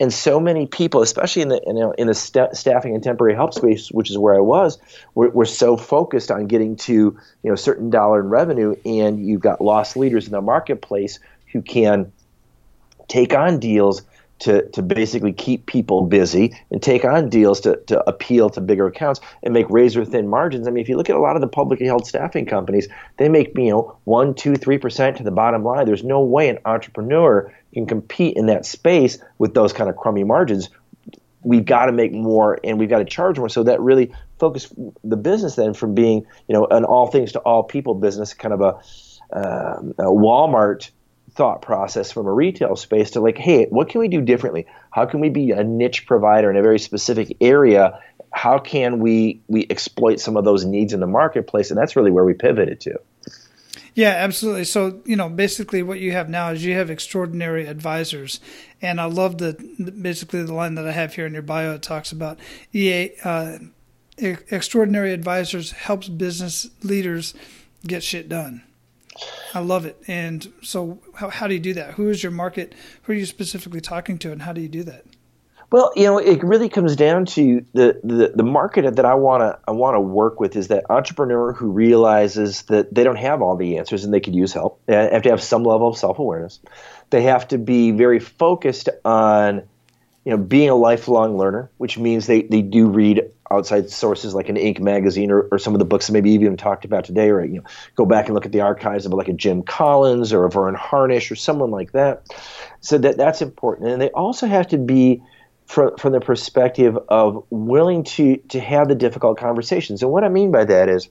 [0.00, 3.52] And so many people, especially in the in, in the st- staffing and temporary help
[3.52, 4.78] space, which is where I was,
[5.14, 9.42] were, were so focused on getting to you know certain dollar in revenue, and you've
[9.42, 11.20] got lost leaders in the marketplace
[11.52, 12.10] who can
[13.08, 14.02] take on deals
[14.40, 18.86] to, to basically keep people busy and take on deals to, to appeal to bigger
[18.86, 20.66] accounts and make razor thin margins.
[20.66, 23.28] I mean, if you look at a lot of the publicly held staffing companies, they
[23.28, 25.86] make you know one, two, three percent to the bottom line.
[25.86, 30.24] There's no way an entrepreneur can compete in that space with those kind of crummy
[30.24, 30.70] margins.
[31.42, 33.48] We've got to make more and we've got to charge more.
[33.48, 34.74] So that really focused
[35.04, 38.54] the business then from being you know an all things to all people business, kind
[38.54, 40.90] of a, uh, a Walmart
[41.32, 44.66] thought process from a retail space to like, hey, what can we do differently?
[44.90, 48.00] How can we be a niche provider in a very specific area?
[48.32, 51.70] How can we we exploit some of those needs in the marketplace?
[51.70, 53.00] And that's really where we pivoted to.
[53.94, 54.64] Yeah, absolutely.
[54.64, 58.40] So, you know, basically what you have now is you have extraordinary advisors.
[58.80, 59.54] And I love the
[60.00, 61.74] basically the line that I have here in your bio.
[61.74, 62.38] It talks about
[62.72, 63.58] EA, uh,
[64.18, 67.34] extraordinary advisors helps business leaders
[67.86, 68.62] get shit done.
[69.54, 70.00] I love it.
[70.06, 71.94] And so, how, how do you do that?
[71.94, 72.74] Who is your market?
[73.02, 75.04] Who are you specifically talking to, and how do you do that?
[75.72, 79.42] Well, you know, it really comes down to the, the, the market that I want
[79.42, 83.40] to I want to work with is that entrepreneur who realizes that they don't have
[83.40, 84.80] all the answers and they could use help.
[84.86, 86.58] They have to have some level of self awareness.
[87.10, 89.62] They have to be very focused on
[90.24, 94.48] you know being a lifelong learner, which means they, they do read outside sources like
[94.48, 94.78] an Inc.
[94.78, 97.58] magazine or, or some of the books that maybe even talked about today, or you
[97.58, 97.64] know,
[97.96, 100.74] go back and look at the archives of like a Jim Collins or a Verne
[100.74, 102.26] Harnish or someone like that.
[102.80, 105.22] So that that's important, and they also have to be
[105.66, 110.02] from from the perspective of willing to to have the difficult conversations.
[110.02, 111.08] And what I mean by that is.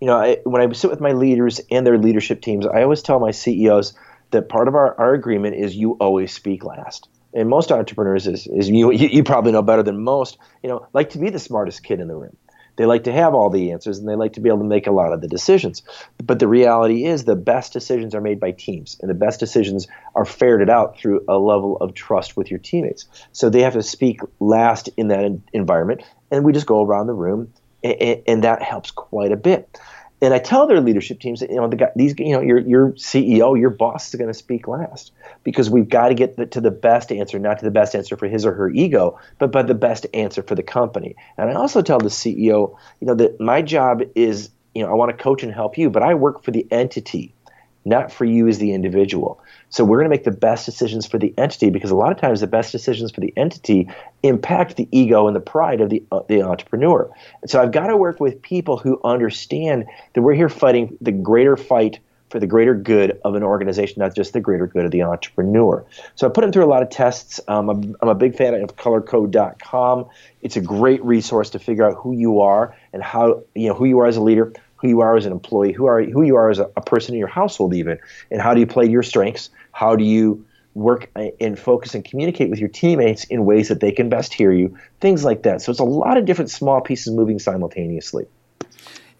[0.00, 3.02] You know, I, when I sit with my leaders and their leadership teams, I always
[3.02, 3.94] tell my CEOs
[4.32, 8.46] that part of our, our agreement is you always speak last and most entrepreneurs is,
[8.46, 11.82] is you, you probably know better than most you know like to be the smartest
[11.82, 12.36] kid in the room.
[12.76, 14.86] They like to have all the answers and they like to be able to make
[14.86, 15.82] a lot of the decisions.
[16.24, 19.88] But the reality is the best decisions are made by teams and the best decisions
[20.14, 23.06] are ferreted out through a level of trust with your teammates.
[23.32, 27.12] So they have to speak last in that environment and we just go around the
[27.12, 27.52] room
[27.84, 29.78] and, and that helps quite a bit
[30.22, 32.58] and I tell their leadership teams that you know the guy, these you know your
[32.60, 35.10] your CEO, your boss is going to speak last
[35.42, 38.16] because we've got to get the, to the best answer, not to the best answer
[38.16, 41.16] for his or her ego, but but the best answer for the company.
[41.36, 44.94] And I also tell the CEO, you know, that my job is you know I
[44.94, 47.34] want to coach and help you, but I work for the entity,
[47.84, 49.40] not for you as the individual.
[49.70, 52.18] So we're going to make the best decisions for the entity because a lot of
[52.18, 53.88] times the best decisions for the entity
[54.22, 57.10] impact the ego and the pride of the uh, the entrepreneur.
[57.40, 61.12] And so I've got to work with people who understand that we're here fighting the
[61.12, 61.98] greater fight
[62.32, 65.84] for the greater good of an organization, not just the greater good of the entrepreneur.
[66.14, 67.40] So I put them through a lot of tests.
[67.46, 70.08] Um, I'm, I'm, a big fan of colorcode.com.
[70.40, 73.84] It's a great resource to figure out who you are and how you know who
[73.84, 76.36] you are as a leader, who you are as an employee, who are who you
[76.36, 77.98] are as a, a person in your household, even,
[78.30, 79.48] and how do you play your strengths?
[79.70, 83.92] How do you work and focus and communicate with your teammates in ways that they
[83.92, 84.76] can best hear you?
[85.00, 85.62] Things like that.
[85.62, 88.26] So it's a lot of different small pieces moving simultaneously.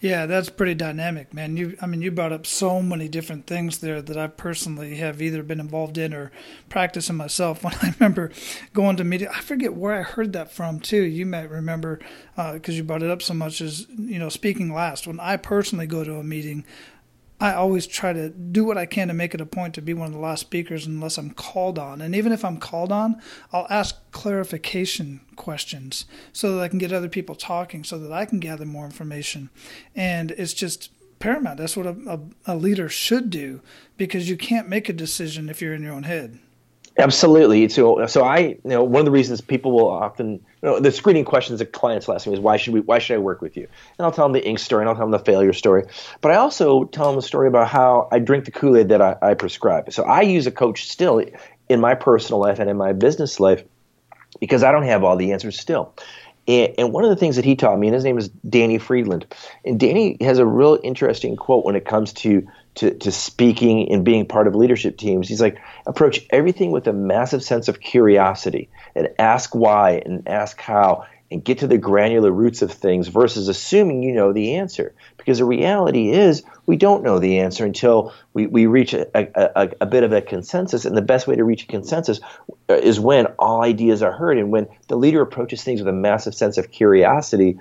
[0.03, 1.57] Yeah, that's pretty dynamic, man.
[1.57, 5.23] You, I mean, you brought up so many different things there that I personally have
[5.23, 6.33] either been involved in or
[6.69, 7.62] practicing myself.
[7.65, 8.33] When I remember
[8.75, 11.03] going to meeting, I forget where I heard that from too.
[11.03, 12.01] You might remember
[12.35, 15.07] because uh, you brought it up so much as you know, speaking last.
[15.07, 16.65] When I personally go to a meeting,
[17.43, 19.95] I always try to do what I can to make it a point to be
[19.95, 22.01] one of the last speakers unless I'm called on.
[22.01, 23.21] And even if I'm called on,
[23.53, 28.27] I'll ask clarification questions so that I can get other people talking so that I
[28.27, 29.51] can gather more information.
[29.97, 31.59] And it's just paramount.
[31.59, 31.97] That's what a,
[32.47, 33.61] a, a leader should do
[33.97, 36.39] because you can't make a decision if you're in your own head.
[36.97, 37.69] Absolutely.
[37.71, 40.92] So, so I, you know, one of the reasons people will often, you know, the
[40.92, 43.42] screening questions that clients will ask me is why should we, why should I work
[43.42, 43.66] with you?
[43.98, 45.85] And I'll tell them the ink story and I'll tell them the failure story.
[46.20, 49.03] But I also tell them a story about how I drink the Kool Aid that
[49.03, 49.92] I, I prescribe.
[49.92, 51.25] So I use a coach still
[51.68, 53.64] in my personal life and in my business life
[54.40, 55.94] because I don't have all the answers still.
[56.46, 58.79] And, and one of the things that he taught me, and his name is Danny
[58.79, 59.27] Friedland,
[59.64, 62.46] and Danny has a real interesting quote when it comes to
[62.77, 65.29] to, to speaking and being part of leadership teams.
[65.29, 70.61] He's like, approach everything with a massive sense of curiosity and ask why and ask
[70.61, 74.95] how and get to the granular roots of things versus assuming you know the answer.
[75.17, 79.71] Because the reality is, we don't know the answer until we, we reach a, a,
[79.81, 80.85] a, bit of a consensus.
[80.85, 82.21] And the best way to reach a consensus
[82.69, 85.93] uh, is when all ideas are heard and when the leader approaches things with a
[85.93, 87.59] massive sense of curiosity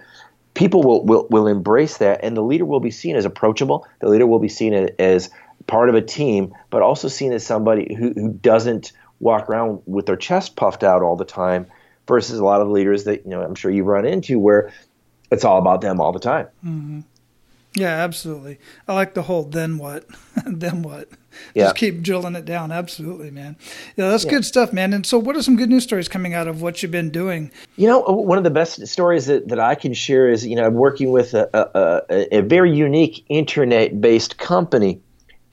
[0.61, 3.87] people will, will, will embrace that, and the leader will be seen as approachable.
[3.99, 5.31] The leader will be seen as
[5.65, 10.05] part of a team, but also seen as somebody who, who doesn't walk around with
[10.05, 11.65] their chest puffed out all the time
[12.07, 14.71] versus a lot of leaders that you know I'm sure you run into where
[15.31, 16.45] it's all about them all the time.
[16.63, 16.99] Mm-hmm.
[17.73, 18.59] Yeah, absolutely.
[18.87, 20.05] I like the whole then what,
[20.45, 21.09] then what.
[21.53, 21.65] Yeah.
[21.65, 22.71] Just keep drilling it down.
[22.71, 23.55] Absolutely, man.
[23.95, 24.31] Yeah, that's yeah.
[24.31, 24.91] good stuff, man.
[24.91, 27.49] And so, what are some good news stories coming out of what you've been doing?
[27.77, 30.65] You know, one of the best stories that, that I can share is, you know,
[30.65, 34.99] I'm working with a, a, a very unique internet based company,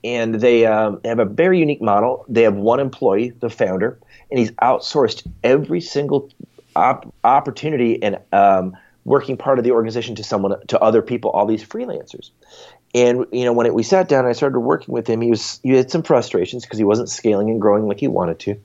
[0.03, 2.25] and they um, have a very unique model.
[2.29, 3.99] They have one employee, the founder,
[4.31, 6.31] and he's outsourced every single
[6.75, 8.77] op- opportunity and um,
[9.09, 12.31] working part of the organization to someone to other people all these freelancers.
[12.95, 15.21] And you know when it, we sat down i started working with him.
[15.21, 18.39] He was he had some frustrations because he wasn't scaling and growing like he wanted
[18.41, 18.61] to.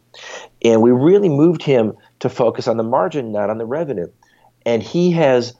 [0.63, 4.07] And we really moved him to focus on the margin not on the revenue.
[4.65, 5.53] And he has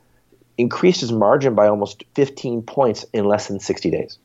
[0.58, 4.20] increased his margin by almost 15 points in less than 60 days.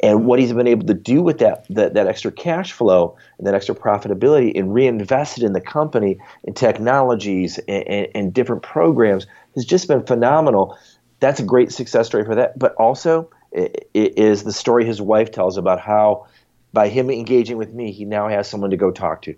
[0.00, 3.46] And what he's been able to do with that, that, that extra cash flow and
[3.46, 8.62] that extra profitability and reinvest it in the company in technologies and, and, and different
[8.62, 10.78] programs has just been phenomenal.
[11.18, 12.56] That's a great success story for that.
[12.58, 16.26] But also, it, it is the story his wife tells about how
[16.72, 19.34] by him engaging with me, he now has someone to go talk to.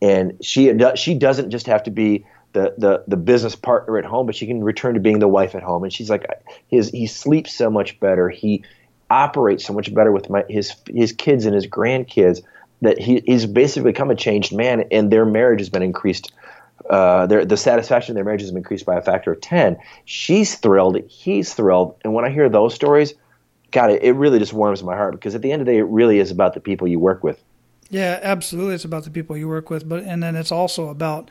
[0.00, 4.26] And she, she doesn't just have to be the, the, the business partner at home,
[4.26, 5.82] but she can return to being the wife at home.
[5.82, 6.26] And she's like,
[6.68, 8.28] his, he sleeps so much better.
[8.28, 8.62] He,
[9.10, 12.42] operates so much better with my, his his kids and his grandkids
[12.80, 16.32] that he, he's basically become a changed man, and their marriage has been increased.
[16.88, 19.76] Uh, their, the satisfaction of their marriage has increased by a factor of 10.
[20.04, 20.98] She's thrilled.
[21.08, 21.96] He's thrilled.
[22.04, 23.14] And when I hear those stories,
[23.70, 25.78] God, it, it really just warms my heart because at the end of the day,
[25.78, 27.42] it really is about the people you work with.
[27.94, 28.74] Yeah, absolutely.
[28.74, 31.30] It's about the people you work with, but and then it's also about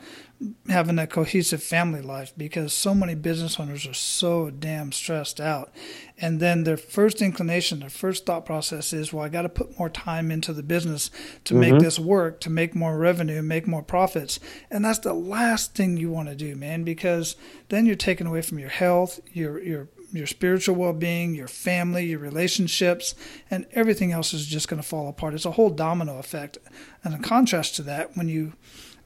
[0.70, 5.70] having a cohesive family life because so many business owners are so damn stressed out.
[6.16, 9.78] And then their first inclination, their first thought process is, well, I got to put
[9.78, 11.10] more time into the business
[11.44, 11.60] to mm-hmm.
[11.60, 14.40] make this work, to make more revenue, make more profits.
[14.70, 17.36] And that's the last thing you want to do, man, because
[17.68, 22.20] then you're taken away from your health, your your your spiritual well-being, your family, your
[22.20, 23.14] relationships,
[23.50, 25.34] and everything else is just going to fall apart.
[25.34, 26.58] It's a whole domino effect.
[27.02, 28.54] And in contrast to that, when you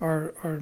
[0.00, 0.60] are are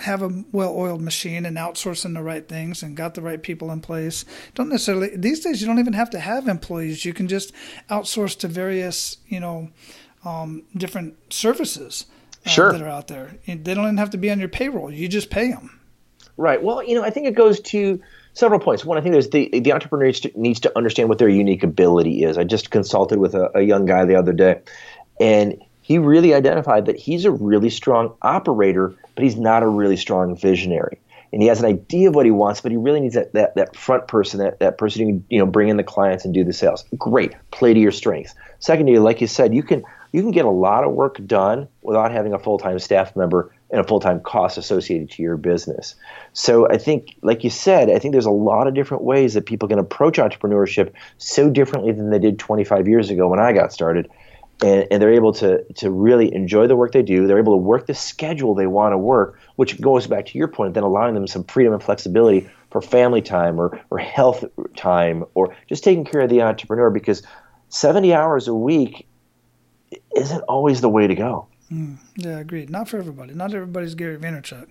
[0.00, 3.80] have a well-oiled machine and outsourcing the right things and got the right people in
[3.80, 4.24] place.
[4.54, 7.04] Don't necessarily these days you don't even have to have employees.
[7.04, 7.52] You can just
[7.88, 9.70] outsource to various, you know,
[10.24, 12.06] um, different services
[12.44, 12.72] uh, sure.
[12.72, 13.36] that are out there.
[13.46, 14.92] They don't even have to be on your payroll.
[14.92, 15.80] You just pay them.
[16.36, 16.62] Right.
[16.62, 18.00] Well, you know, I think it goes to
[18.34, 18.84] several points.
[18.84, 21.62] One, I think there's the the entrepreneur needs to, needs to understand what their unique
[21.62, 22.38] ability is.
[22.38, 24.60] I just consulted with a, a young guy the other day,
[25.20, 29.96] and he really identified that he's a really strong operator, but he's not a really
[29.96, 30.98] strong visionary.
[31.32, 33.54] And he has an idea of what he wants, but he really needs that, that,
[33.54, 36.34] that front person, that, that person who can you know bring in the clients and
[36.34, 36.84] do the sales.
[36.98, 38.34] Great, play to your strengths.
[38.58, 42.12] Secondly, like you said, you can you can get a lot of work done without
[42.12, 45.94] having a full-time staff member and a full-time cost associated to your business.
[46.34, 49.46] So I think, like you said, I think there's a lot of different ways that
[49.46, 53.72] people can approach entrepreneurship so differently than they did 25 years ago when I got
[53.72, 54.10] started.
[54.62, 57.26] And, and they're able to, to really enjoy the work they do.
[57.26, 60.48] They're able to work the schedule they want to work, which goes back to your
[60.48, 64.44] point, then allowing them some freedom and flexibility for family time or, or health
[64.76, 67.22] time or just taking care of the entrepreneur because
[67.70, 69.06] 70 hours a week
[70.14, 71.48] isn't always the way to go.
[71.72, 72.70] Mm, yeah, agreed.
[72.70, 73.34] Not for everybody.
[73.34, 74.68] Not everybody's Gary Vaynerchuk.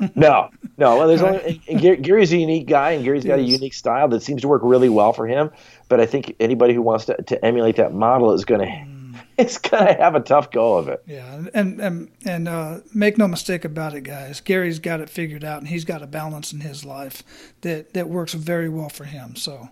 [0.14, 0.96] no, no.
[0.96, 1.60] Well, there's only
[1.96, 4.88] Gary's a unique guy, and Gary's got a unique style that seems to work really
[4.88, 5.50] well for him.
[5.88, 9.20] But I think anybody who wants to, to emulate that model is going to mm.
[9.36, 11.02] it's going to have a tough go of it.
[11.06, 14.40] Yeah, and and and uh, make no mistake about it, guys.
[14.40, 17.22] Gary's got it figured out, and he's got a balance in his life
[17.60, 19.36] that that works very well for him.
[19.36, 19.68] So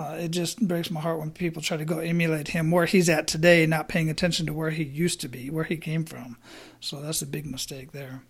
[0.00, 3.08] uh, it just breaks my heart when people try to go emulate him where he's
[3.08, 6.36] at today, not paying attention to where he used to be, where he came from.
[6.80, 8.22] So that's a big mistake there.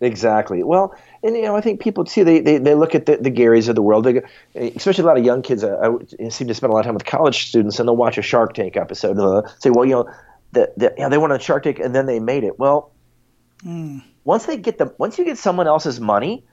[0.00, 0.62] Exactly.
[0.62, 2.24] Well, and you know, I think people too.
[2.24, 4.22] They they, they look at the, the Garys of the world, they,
[4.54, 5.62] especially a lot of young kids.
[5.62, 8.16] I, I, seem to spend a lot of time with college students, and they'll watch
[8.16, 10.10] a Shark Tank episode and they'll say, "Well, you know,
[10.52, 12.92] the, the, you know, they went on Shark Tank and then they made it." Well,
[13.62, 14.02] mm.
[14.24, 16.44] once they get the once you get someone else's money,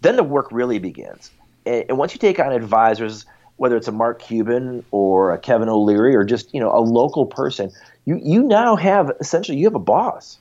[0.00, 1.32] then the work really begins.
[1.66, 3.26] And, and once you take on advisors
[3.56, 7.26] whether it's a Mark Cuban or a Kevin O'Leary or just you know a local
[7.26, 7.70] person,
[8.04, 10.38] you you now have essentially you have a boss.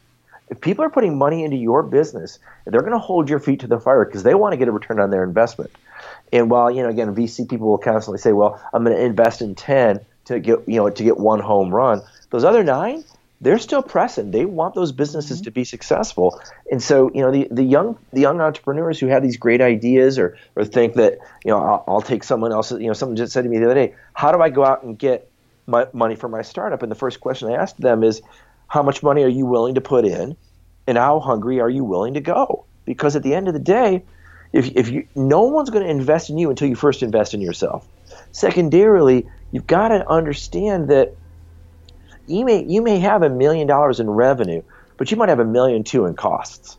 [0.49, 3.67] If people are putting money into your business, they're going to hold your feet to
[3.67, 5.71] the fire because they want to get a return on their investment.
[6.31, 9.41] And while you know again VC people will constantly say, well, I'm going to invest
[9.41, 12.01] in ten to get you know to get one home run.
[12.29, 13.03] Those other nine,
[13.43, 14.31] they're still pressing.
[14.31, 15.45] They want those businesses mm-hmm.
[15.45, 16.41] to be successful.
[16.71, 20.17] And so, you know, the, the young the young entrepreneurs who have these great ideas
[20.17, 22.71] or or think that, you know, I'll, I'll take someone else.
[22.71, 24.83] You know, someone just said to me the other day, how do I go out
[24.83, 25.29] and get
[25.67, 26.81] my money for my startup?
[26.83, 28.21] And the first question I asked them is,
[28.67, 30.37] how much money are you willing to put in,
[30.87, 32.65] and how hungry are you willing to go?
[32.85, 34.03] Because at the end of the day,
[34.53, 37.41] if if you no one's going to invest in you until you first invest in
[37.41, 37.85] yourself.
[38.31, 41.15] Secondarily, you've got to understand that
[42.27, 44.61] you may you may have a million dollars in revenue,
[44.97, 46.77] but you might have a million two in costs.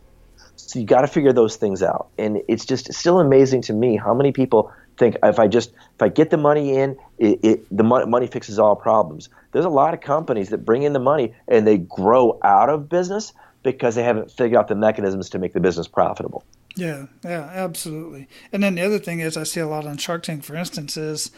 [0.55, 2.09] So you got to figure those things out.
[2.17, 6.01] And it's just still amazing to me how many people think if I just if
[6.01, 9.29] I get the money in, it, it, the money, money fixes all problems.
[9.51, 12.89] There's a lot of companies that bring in the money and they grow out of
[12.89, 13.33] business
[13.63, 16.43] because they haven't figured out the mechanisms to make the business profitable.
[16.75, 18.27] Yeah, yeah, absolutely.
[18.51, 20.97] And then the other thing is I see a lot on Shark Tank, for instance,
[20.97, 21.31] is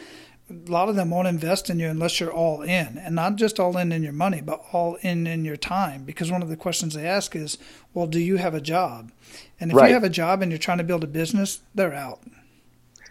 [0.49, 2.97] a lot of them won't invest in you unless you're all in.
[2.97, 6.03] And not just all in in your money but all in in your time.
[6.03, 7.57] Because one of the questions they ask is
[7.93, 9.11] well do you have a job?
[9.59, 9.87] And if right.
[9.87, 12.19] you have a job and you're trying to build a business they're out.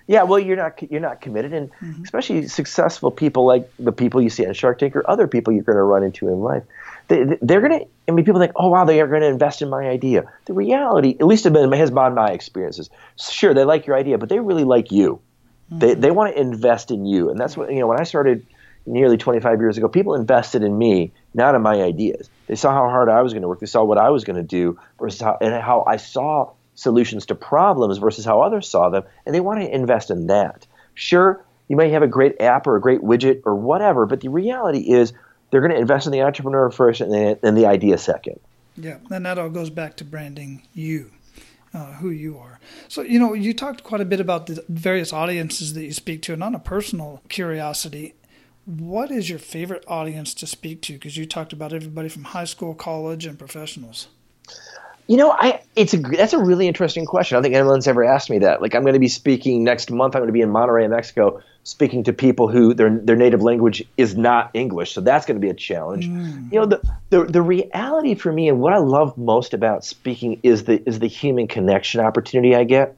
[0.07, 1.53] Yeah well you're not you're not committed.
[1.53, 2.03] And mm-hmm.
[2.03, 5.64] especially successful people like the people you see on shark tank or other people you're
[5.64, 6.62] going to run into in life.
[7.09, 9.61] They, they're going to i mean people think oh wow they are going to invest
[9.61, 10.24] in my idea.
[10.47, 14.41] The reality at least has been my experiences sure they like your idea but they
[14.41, 15.20] really like you
[15.70, 15.78] Mm-hmm.
[15.78, 17.88] they they want to invest in you, and that's what you know.
[17.88, 18.46] When I started
[18.86, 22.30] nearly 25 years ago, people invested in me, not in my ideas.
[22.46, 23.58] They saw how hard I was going to work.
[23.58, 27.26] They saw what I was going to do versus how and how I saw solutions
[27.26, 30.66] to problems versus how others saw them, and they want to invest in that.
[30.94, 34.28] Sure, you may have a great app or a great widget or whatever, but the
[34.28, 35.12] reality is
[35.50, 38.38] they're going to invest in the entrepreneur first and then the idea second.
[38.76, 41.10] Yeah, and that all goes back to branding you
[41.77, 42.59] uh, who you are.
[42.89, 46.22] So, you know, you talked quite a bit about the various audiences that you speak
[46.22, 48.14] to, and on a personal curiosity,
[48.64, 50.95] what is your favorite audience to speak to?
[50.95, 54.09] Because you talked about everybody from high school, college, and professionals.
[55.09, 57.34] You know, I it's a that's a really interesting question.
[57.34, 58.61] I don't think anyone's ever asked me that.
[58.61, 60.16] Like, I'm going to be speaking next month.
[60.16, 63.84] I'm going to be in Monterrey, Mexico, speaking to people who their their native language
[63.96, 64.92] is not English.
[64.92, 66.09] So that's going to be a challenge.
[66.09, 66.52] Mm.
[66.52, 70.40] You know, the, the the reality for me and what I love most about speaking
[70.42, 72.96] is the is the human connection opportunity I get,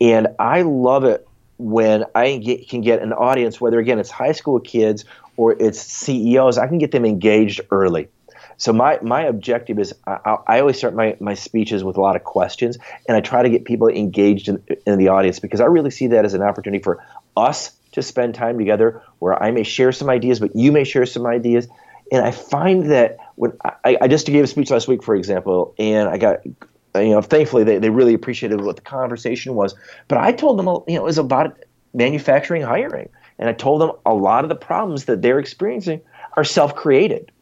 [0.00, 1.28] and I love it
[1.58, 5.04] when I get, can get an audience, whether again it's high school kids
[5.36, 8.08] or it's CEOs, I can get them engaged early.
[8.56, 12.16] So my my objective is I, I, always start my, my speeches with a lot
[12.16, 12.78] of questions,
[13.08, 16.08] and I try to get people engaged in, in the audience because I really see
[16.08, 17.04] that as an opportunity for
[17.36, 21.06] us to spend time together, where I may share some ideas, but you may share
[21.06, 21.68] some ideas.
[22.12, 23.52] And I find that when
[23.84, 26.40] I, I just gave a speech last week, for example, and I got
[26.96, 29.74] you know, thankfully they, they really appreciated what the conversation was.
[30.06, 31.58] But I told them, you know, it was about
[31.92, 33.08] manufacturing hiring.
[33.38, 36.02] And I told them a lot of the problems that they're experiencing
[36.36, 37.32] are self created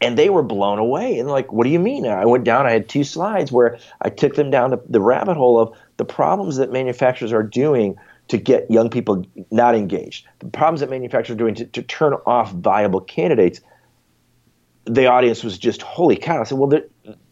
[0.00, 2.72] and they were blown away and like what do you mean i went down i
[2.72, 6.56] had two slides where i took them down the, the rabbit hole of the problems
[6.56, 7.96] that manufacturers are doing
[8.30, 10.26] to get young people not engaged.
[10.38, 13.60] The problems that manufacturers are doing to, to turn off viable candidates.
[14.84, 16.40] The audience was just holy cow!
[16.40, 16.84] I said, well, there,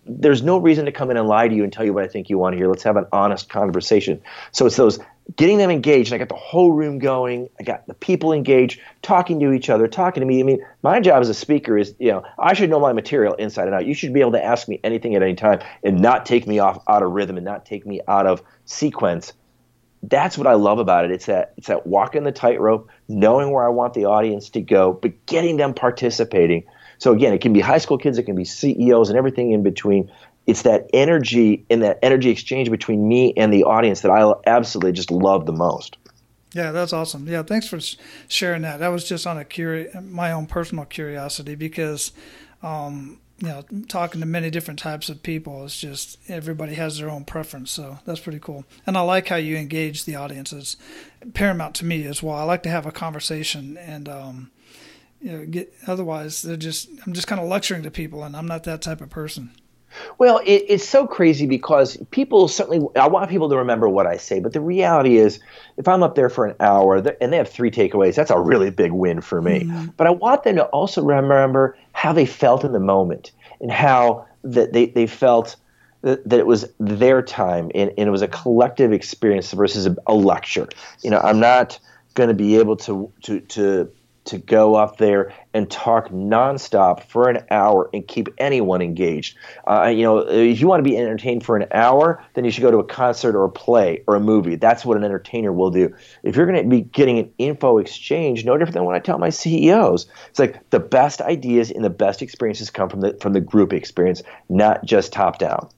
[0.07, 2.09] there's no reason to come in and lie to you and tell you what I
[2.09, 2.69] think you want to hear.
[2.69, 4.21] Let's have an honest conversation.
[4.51, 4.99] So it's those
[5.37, 6.13] getting them engaged.
[6.13, 7.49] I got the whole room going.
[7.61, 10.41] I got the people engaged, talking to each other, talking to me.
[10.41, 13.35] I mean, my job as a speaker is, you know, I should know my material
[13.35, 13.87] inside and out.
[13.87, 16.59] You should be able to ask me anything at any time and not take me
[16.59, 19.33] off out of rhythm and not take me out of sequence.
[20.03, 21.11] That's what I love about it.
[21.11, 24.93] It's that it's that walking the tightrope, knowing where I want the audience to go,
[24.93, 26.65] but getting them participating.
[26.99, 29.63] So again, it can be high school kids, it can be CEOs and everything in
[29.63, 30.11] between
[30.49, 34.93] it's that energy and that energy exchange between me and the audience that I absolutely
[34.93, 35.99] just love the most.
[36.55, 37.29] Yeah, that's awesome.
[37.29, 37.79] Yeah, thanks for
[38.29, 38.81] sharing that.
[38.81, 42.13] That was just on a curi- my own personal curiosity because,
[42.63, 47.11] um, you know, talking to many different types of people is just everybody has their
[47.11, 47.71] own preference.
[47.71, 48.65] So that's pretty cool.
[48.87, 50.55] And I like how you engage the audience.
[50.55, 50.79] It's
[51.35, 52.37] paramount to me as well.
[52.37, 54.51] I like to have a conversation and, um,
[55.21, 58.47] you know, get otherwise they're just I'm just kind of lecturing to people, and I'm
[58.47, 59.51] not that type of person.
[60.19, 64.17] Well, it, it's so crazy because people certainly, I want people to remember what I
[64.17, 65.41] say, but the reality is,
[65.77, 68.71] if I'm up there for an hour and they have three takeaways, that's a really
[68.71, 69.61] big win for me.
[69.61, 69.87] Mm-hmm.
[69.97, 74.27] But I want them to also remember how they felt in the moment and how
[74.45, 75.57] that they, they felt
[76.03, 79.97] that, that it was their time and, and, it was a collective experience versus a,
[80.07, 80.69] a lecture.
[81.03, 81.79] You know, I'm not
[82.15, 83.91] going to be able to, to, to
[84.29, 89.37] to go up there and talk nonstop for an hour and keep anyone engaged.
[89.67, 92.63] Uh, you know, if you want to be entertained for an hour, then you should
[92.63, 94.57] go to a concert or a play or a movie.
[94.57, 95.95] That's what an entertainer will do.
[96.23, 99.19] If you're going to be getting an info exchange, no different than what I tell
[99.19, 100.07] my CEOs.
[100.29, 103.73] It's like the best ideas and the best experiences come from the from the group
[103.73, 105.69] experience, not just top down.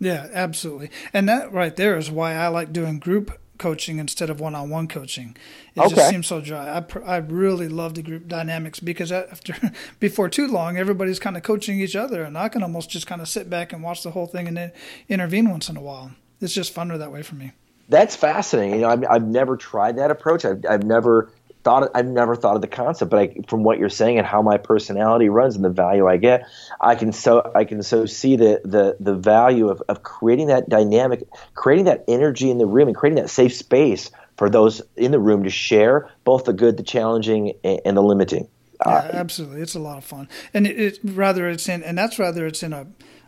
[0.00, 0.90] Yeah, absolutely.
[1.12, 5.36] And that right there is why I like doing group coaching instead of one-on-one coaching.
[5.76, 5.94] It okay.
[5.94, 6.68] just seems so dry.
[6.68, 9.54] I, I really love the group dynamics because after
[10.00, 13.20] before too long, everybody's kind of coaching each other, and I can almost just kind
[13.20, 14.72] of sit back and watch the whole thing and then
[15.08, 16.10] intervene once in a while.
[16.40, 17.52] It's just funner that way for me.
[17.88, 18.74] That's fascinating.
[18.74, 20.44] You know, I've, I've never tried that approach.
[20.44, 21.30] I've, I've never
[21.64, 24.42] thought I've never thought of the concept, but I, from what you're saying and how
[24.42, 26.46] my personality runs and the value I get,
[26.80, 30.68] I can so I can so see the the the value of, of creating that
[30.68, 35.12] dynamic, creating that energy in the room, and creating that safe space for those in
[35.12, 38.48] the room to share both the good, the challenging, and, the limiting.
[38.84, 42.18] Yeah, absolutely, it's a lot of fun, and it, it rather it's in and that's
[42.18, 42.86] rather it's in a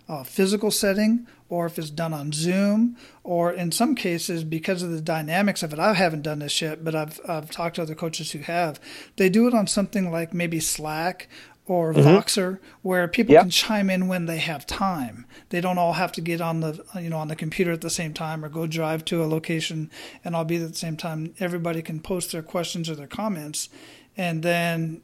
[0.09, 4.91] uh, physical setting or if it's done on Zoom, or in some cases, because of
[4.91, 7.95] the dynamics of it, I haven't done this yet, but I've, I've talked to other
[7.95, 8.81] coaches who have.
[9.17, 11.29] They do it on something like maybe Slack
[11.67, 12.09] or mm-hmm.
[12.09, 13.43] Voxer, where people yep.
[13.43, 15.27] can chime in when they have time.
[15.51, 17.89] They don't all have to get on the you know on the computer at the
[17.89, 19.91] same time or go drive to a location
[20.25, 21.35] and all be at the same time.
[21.39, 23.71] Everybody can post their questions or their comments,
[24.17, 25.03] and then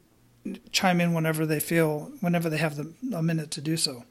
[0.71, 4.03] chime in whenever they feel whenever they have the, a minute to do so.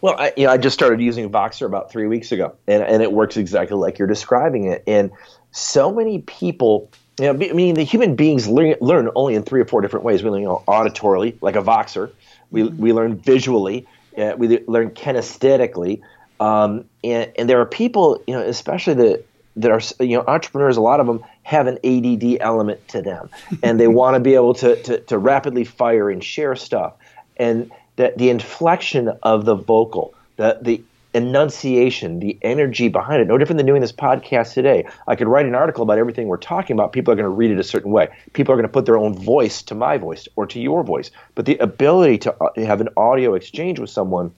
[0.00, 3.02] Well, I, you know, I just started using Voxer about three weeks ago, and, and
[3.02, 4.82] it works exactly like you're describing it.
[4.86, 5.10] And
[5.52, 9.60] so many people, you know, I mean, the human beings learn, learn only in three
[9.60, 10.22] or four different ways.
[10.22, 12.10] We learn you know, auditorily, like a Voxer.
[12.50, 12.76] We, mm-hmm.
[12.76, 13.86] we learn visually.
[14.16, 16.02] Uh, we learn kinesthetically.
[16.40, 19.24] Um, and, and there are people, you know, especially the
[19.56, 23.30] that are you know entrepreneurs a lot of them have an ADD element to them
[23.62, 26.94] and they want to be able to, to to rapidly fire and share stuff
[27.38, 30.82] and the, the inflection of the vocal, the, the
[31.14, 33.26] enunciation, the energy behind it.
[33.26, 34.86] No different than doing this podcast today.
[35.08, 36.92] I could write an article about everything we're talking about.
[36.92, 38.08] People are going to read it a certain way.
[38.34, 41.10] People are going to put their own voice to my voice or to your voice.
[41.34, 44.34] But the ability to uh, have an audio exchange with someone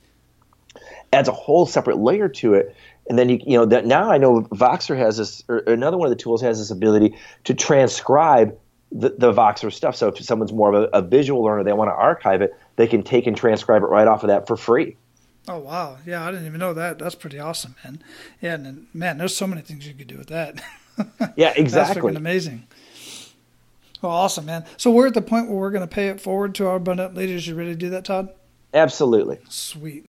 [1.13, 2.77] adds a whole separate layer to it.
[3.09, 6.07] And then you, you know that now I know Voxer has this, or another one
[6.07, 8.57] of the tools has this ability to transcribe
[8.93, 9.97] the, the Voxer stuff.
[9.97, 12.87] So if someone's more of a, a visual learner, they want to archive it, they
[12.87, 14.97] can take and transcribe it right off of that for free.
[15.49, 16.99] Oh wow, yeah, I didn't even know that.
[16.99, 18.03] That's pretty awesome, man.
[18.41, 20.63] Yeah, and man, there's so many things you could do with that.
[21.37, 22.13] yeah, exactly.
[22.13, 22.67] That's amazing.
[24.01, 24.65] Well, awesome, man.
[24.77, 27.17] So we're at the point where we're going to pay it forward to our abundant
[27.17, 27.49] leaders.
[27.49, 28.29] You ready to do that, Todd?
[28.73, 29.41] Absolutely.
[29.49, 30.07] Sweet.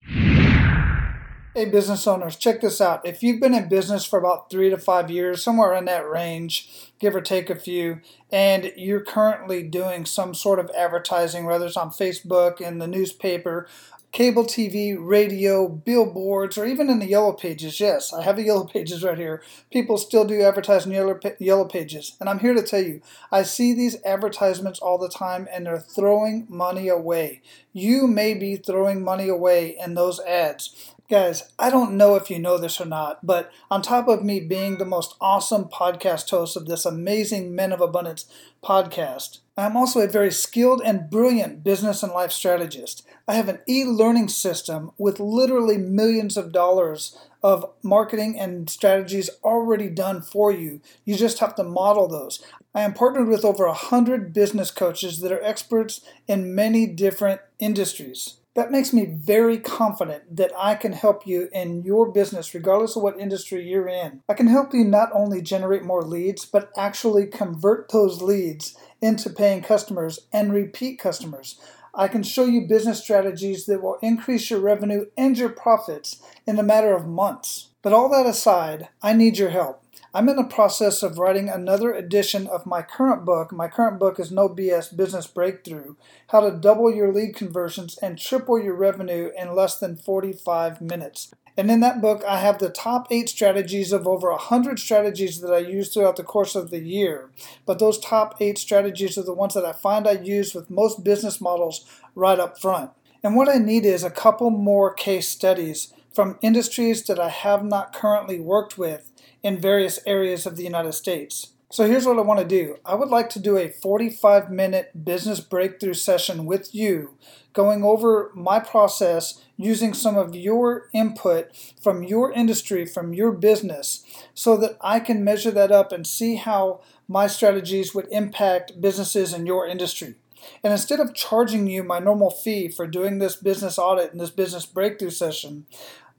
[1.56, 3.06] Hey, business owners, check this out.
[3.06, 6.92] If you've been in business for about three to five years, somewhere in that range,
[6.98, 11.78] give or take a few, and you're currently doing some sort of advertising, whether it's
[11.78, 13.66] on Facebook, in the newspaper,
[14.12, 17.80] cable TV, radio, billboards, or even in the yellow pages.
[17.80, 19.42] Yes, I have the yellow pages right here.
[19.70, 22.16] People still do advertise in yellow, yellow pages.
[22.20, 23.00] And I'm here to tell you,
[23.32, 27.40] I see these advertisements all the time and they're throwing money away.
[27.72, 30.94] You may be throwing money away in those ads.
[31.08, 34.40] Guys, I don't know if you know this or not, but on top of me
[34.40, 38.26] being the most awesome podcast host of this amazing Men of Abundance
[38.60, 43.06] podcast, I'm also a very skilled and brilliant business and life strategist.
[43.28, 49.30] I have an e learning system with literally millions of dollars of marketing and strategies
[49.44, 50.80] already done for you.
[51.04, 52.44] You just have to model those.
[52.74, 58.38] I am partnered with over 100 business coaches that are experts in many different industries.
[58.56, 63.02] That makes me very confident that I can help you in your business, regardless of
[63.02, 64.22] what industry you're in.
[64.30, 69.28] I can help you not only generate more leads, but actually convert those leads into
[69.28, 71.60] paying customers and repeat customers.
[71.94, 76.58] I can show you business strategies that will increase your revenue and your profits in
[76.58, 77.68] a matter of months.
[77.82, 79.82] But all that aside, I need your help.
[80.14, 83.52] I'm in the process of writing another edition of my current book.
[83.52, 85.96] My current book is No BS Business Breakthrough
[86.28, 91.34] How to Double Your Lead Conversions and Triple Your Revenue in Less Than 45 Minutes.
[91.58, 95.52] And in that book, I have the top eight strategies of over 100 strategies that
[95.52, 97.30] I use throughout the course of the year.
[97.64, 101.02] But those top eight strategies are the ones that I find I use with most
[101.02, 101.84] business models
[102.14, 102.90] right up front.
[103.22, 107.64] And what I need is a couple more case studies from industries that I have
[107.64, 109.10] not currently worked with
[109.46, 111.52] in various areas of the United States.
[111.70, 112.78] So here's what I want to do.
[112.84, 117.14] I would like to do a 45 minute business breakthrough session with you,
[117.52, 124.04] going over my process using some of your input from your industry, from your business,
[124.34, 129.32] so that I can measure that up and see how my strategies would impact businesses
[129.32, 130.16] in your industry.
[130.64, 134.30] And instead of charging you my normal fee for doing this business audit and this
[134.30, 135.66] business breakthrough session,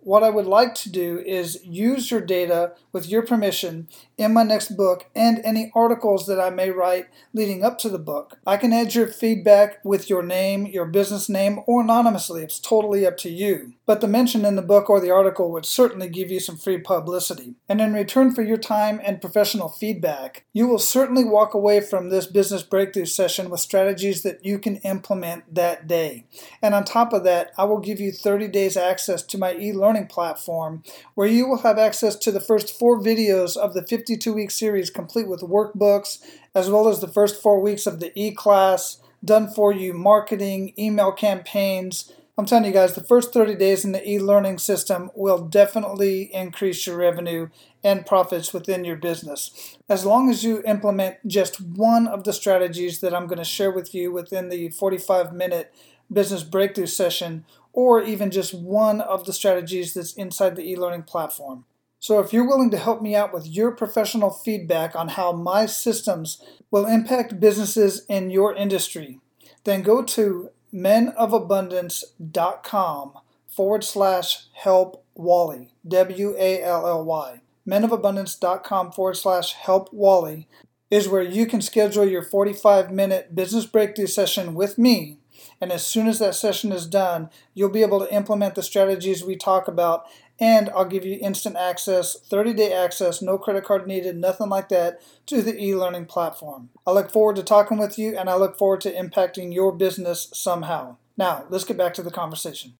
[0.07, 4.43] what I would like to do is use your data with your permission in my
[4.43, 8.37] next book and any articles that I may write leading up to the book.
[8.47, 12.43] I can add your feedback with your name, your business name, or anonymously.
[12.43, 13.73] It's totally up to you.
[13.85, 16.79] But the mention in the book or the article would certainly give you some free
[16.79, 17.55] publicity.
[17.69, 22.09] And in return for your time and professional feedback, you will certainly walk away from
[22.09, 26.25] this business breakthrough session with strategies that you can implement that day.
[26.61, 29.71] And on top of that, I will give you 30 days access to my e
[29.71, 34.06] learning platform where you will have access to the first four videos of the 50
[34.07, 36.19] 52 week series complete with workbooks,
[36.55, 40.73] as well as the first four weeks of the e class, done for you marketing,
[40.79, 42.13] email campaigns.
[42.37, 46.33] I'm telling you guys, the first 30 days in the e learning system will definitely
[46.33, 47.49] increase your revenue
[47.83, 49.77] and profits within your business.
[49.89, 53.71] As long as you implement just one of the strategies that I'm going to share
[53.71, 55.73] with you within the 45 minute
[56.09, 57.43] business breakthrough session,
[57.73, 61.65] or even just one of the strategies that's inside the e learning platform.
[61.99, 65.65] So, if you're willing to help me out with your professional feedback on how my
[65.65, 66.39] systems
[66.69, 69.19] will impact businesses in your industry,
[69.63, 73.13] then go to menofabundance.com
[73.47, 77.41] forward slash help Wally, W A L L Y.
[77.67, 80.47] menofabundance.com forward slash help Wally
[80.89, 85.17] is where you can schedule your 45 minute business breakthrough session with me.
[85.59, 89.23] And as soon as that session is done, you'll be able to implement the strategies
[89.23, 90.05] we talk about
[90.39, 94.69] and I'll give you instant access, 30 day access, no credit card needed, nothing like
[94.69, 96.69] that, to the e learning platform.
[96.85, 100.29] I look forward to talking with you and I look forward to impacting your business
[100.33, 100.97] somehow.
[101.17, 102.73] Now, let's get back to the conversation.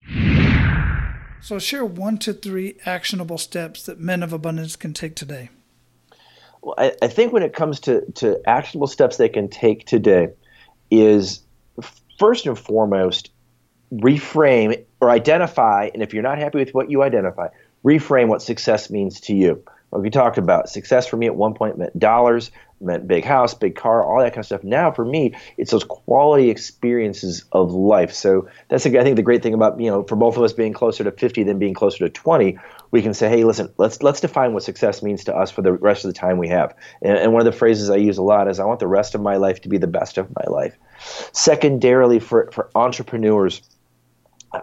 [1.40, 5.50] So, share one to three actionable steps that men of abundance can take today.
[6.62, 10.28] Well, I, I think when it comes to, to actionable steps they can take today,
[10.90, 11.42] is
[12.18, 13.30] first and foremost
[13.92, 17.48] reframe or identify, and if you're not happy with what you identify,
[17.84, 19.62] reframe what success means to you.
[19.90, 23.54] Like we talked about, success for me at one point meant dollars, meant big house,
[23.54, 24.62] big car, all that kind of stuff.
[24.62, 28.12] Now for me, it's those quality experiences of life.
[28.12, 30.72] So that's I think the great thing about you know for both of us being
[30.72, 32.58] closer to 50 than being closer to 20,
[32.90, 35.72] we can say, hey, listen, let's let's define what success means to us for the
[35.72, 36.74] rest of the time we have.
[37.00, 39.14] And, and one of the phrases I use a lot is, I want the rest
[39.14, 40.76] of my life to be the best of my life.
[41.32, 43.62] Secondarily, for for entrepreneurs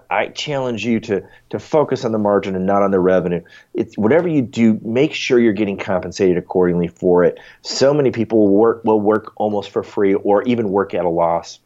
[0.09, 3.41] I challenge you to to focus on the margin and not on the revenue.
[3.73, 7.39] It's whatever you do, make sure you're getting compensated accordingly for it.
[7.61, 11.09] So many people will work will work almost for free or even work at a
[11.09, 11.59] loss.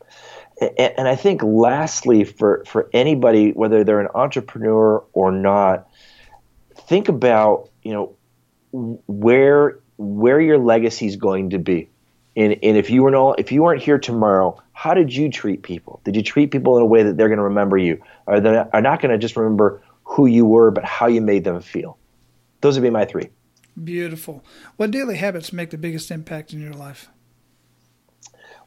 [0.59, 5.87] And, and I think lastly, for for anybody, whether they're an entrepreneur or not,
[6.75, 8.15] think about you know
[8.71, 11.88] where where your legacy is going to be.
[12.39, 15.61] And, and if you were no, if you weren't here tomorrow, how did you treat
[15.61, 15.99] people?
[16.05, 18.01] Did you treat people in a way that they're going to remember you?
[18.27, 21.43] Are they are not going to just remember who you were, but how you made
[21.43, 21.97] them feel?
[22.61, 23.29] Those would be my three.
[23.83, 24.41] Beautiful.
[24.77, 27.09] What daily habits make the biggest impact in your life?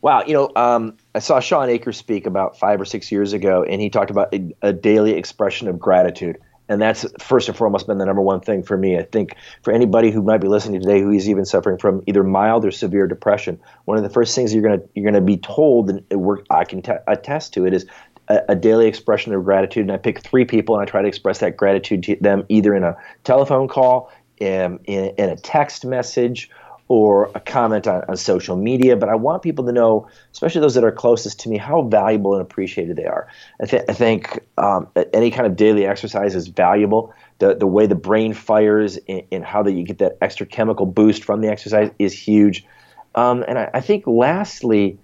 [0.03, 3.62] Wow, you know, um, I saw Shawn Achor speak about five or six years ago,
[3.62, 6.39] and he talked about a, a daily expression of gratitude.
[6.69, 8.97] And that's first and foremost been the number one thing for me.
[8.97, 12.23] I think for anybody who might be listening today who is even suffering from either
[12.23, 15.91] mild or severe depression, one of the first things you're gonna you're gonna be told,
[15.91, 17.87] and work, I can t- attest to it, is
[18.29, 19.83] a, daily expression of gratitude.
[19.83, 22.75] And I pick three people and I try to express that gratitude to them either
[22.75, 26.51] in a telephone call, in, in, in a text message,
[26.93, 30.74] or a comment on, on, social media, but I want people to know, especially those
[30.74, 33.28] that are closest to me, how valuable and appreciated they are.
[33.62, 37.14] I, th- I think um, any kind of daily exercise is valuable.
[37.38, 41.24] The, the way the brain fires and, how that you get that extra chemical boost
[41.24, 42.66] from the exercise is huge.
[43.14, 44.99] Um, and I, I think lastly,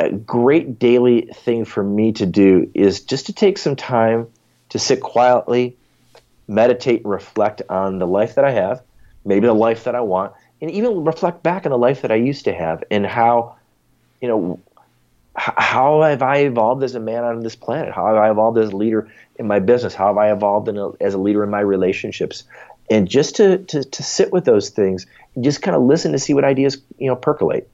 [0.00, 4.26] a great daily thing for me to do is just to take some time
[4.70, 5.76] to sit quietly,
[6.48, 8.82] meditate, and reflect on the life that I have,
[9.24, 10.32] maybe the life that I want,
[10.62, 13.56] and even reflect back on the life that I used to have and how,
[14.20, 14.60] you know,
[15.34, 17.92] how have I evolved as a man on this planet?
[17.92, 19.92] How have I evolved as a leader in my business?
[19.92, 22.44] How have I evolved a, as a leader in my relationships?
[22.90, 26.18] And just to, to, to sit with those things and just kind of listen to
[26.18, 27.68] see what ideas, you know, percolate.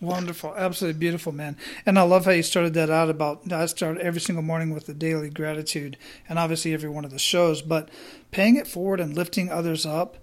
[0.00, 1.56] Wonderful, absolutely beautiful, man.
[1.86, 4.86] And I love how you started that out about I start every single morning with
[4.86, 5.96] the daily gratitude,
[6.28, 7.62] and obviously every one of the shows.
[7.62, 7.88] But
[8.32, 10.16] paying it forward and lifting others up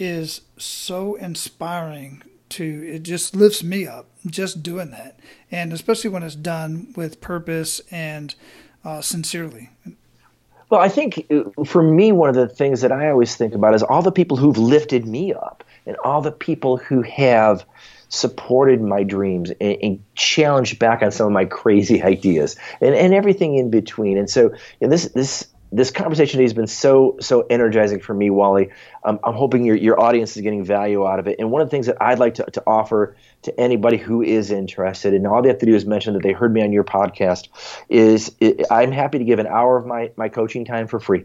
[0.00, 5.20] is so inspiring to it just lifts me up just doing that.
[5.50, 8.34] And especially when it's done with purpose and
[8.84, 9.70] uh, sincerely.
[10.68, 13.74] Well i think uh, for me one of the things that i always think about
[13.74, 17.64] is all the people who've lifted me up and all the people who have
[18.10, 23.14] supported my dreams and, and, challenged back on some of my crazy ideas and, and
[23.14, 24.18] everything in between.
[24.18, 28.30] And so know, this this this conversation today has been so so energizing for me,
[28.30, 28.70] Wally.
[29.04, 31.36] Um, I'm hoping your your audience is getting value out of it.
[31.38, 34.50] And one of the things that I'd like to, to offer to anybody who is
[34.50, 36.84] interested, and all they have to do is mention that they heard me on your
[36.84, 37.48] podcast,
[37.88, 41.24] is it, I'm happy to give an hour of my my coaching time for free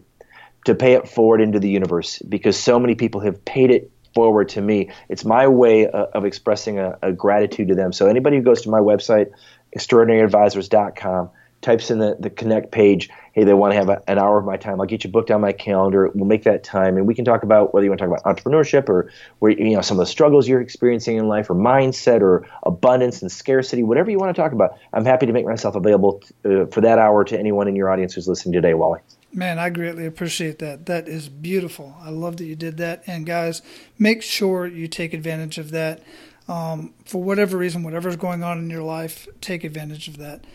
[0.66, 4.50] to pay it forward into the universe because so many people have paid it forward
[4.50, 4.90] to me.
[5.10, 7.94] It's my way of, of expressing a, a gratitude to them.
[7.94, 9.32] So anybody who goes to my website,
[9.78, 11.30] extraordinaryadvisors.com
[11.66, 14.46] types in the, the connect page, hey, they want to have a, an hour of
[14.46, 14.80] my time.
[14.80, 16.10] I'll get you booked on my calendar.
[16.16, 18.38] We'll make that time, and we can talk about whether you want to talk about
[18.38, 22.22] entrepreneurship or where you know some of the struggles you're experiencing in life, or mindset,
[22.22, 24.78] or abundance and scarcity, whatever you want to talk about.
[24.94, 28.14] I'm happy to make myself available uh, for that hour to anyone in your audience
[28.14, 29.02] who's listening today, Wally.
[29.34, 30.86] Man, I greatly appreciate that.
[30.86, 31.94] That is beautiful.
[32.02, 33.04] I love that you did that.
[33.06, 33.62] And guys,
[34.00, 36.02] make sure you take advantage of that.
[36.48, 40.46] Um, for whatever reason, whatever's going on in your life, take advantage of that.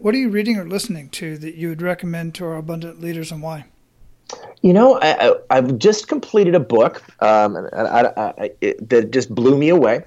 [0.00, 3.30] What are you reading or listening to that you would recommend to our abundant leaders
[3.30, 3.66] and why?
[4.62, 9.58] You know, I, have just completed a book um, I, I, it, that just blew
[9.58, 10.04] me away.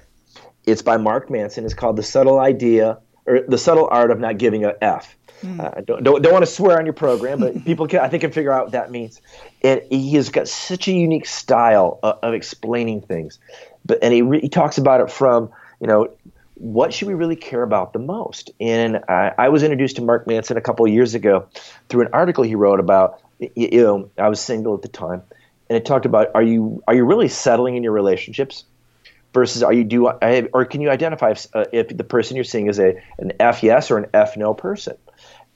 [0.64, 1.64] It's by Mark Manson.
[1.64, 5.14] It's called The Subtle Idea or The Subtle Art of Not Giving a F.
[5.42, 5.60] Mm.
[5.60, 8.22] Uh, don't, don't, don't want to swear on your program, but people can, I think,
[8.22, 9.20] can figure out what that means.
[9.62, 13.38] And he has got such a unique style of, of explaining things.
[13.84, 16.08] But and he, re, he talks about it from you know
[16.54, 18.50] what should we really care about the most?
[18.60, 21.48] And I, I was introduced to Mark Manson a couple of years ago
[21.88, 23.20] through an article he wrote about.
[23.38, 25.22] You know, I was single at the time,
[25.68, 28.64] and it talked about are you are you really settling in your relationships
[29.32, 30.08] versus are you do
[30.52, 33.62] or can you identify if, uh, if the person you're seeing is a an F
[33.64, 34.96] yes or an F no person?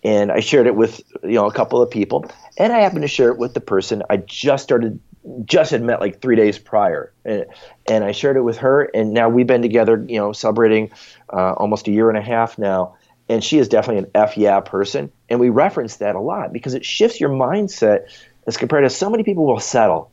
[0.02, 2.26] And I shared it with you know a couple of people,
[2.58, 4.98] and I happened to share it with the person I just started
[5.44, 7.46] just had met like three days prior, and,
[7.88, 10.90] and I shared it with her, and now we've been together, you know, celebrating
[11.32, 12.96] uh, almost a year and a half now.
[13.30, 16.74] And she is definitely an F yeah person, and we reference that a lot because
[16.74, 18.06] it shifts your mindset
[18.46, 20.10] as compared to so many people will settle,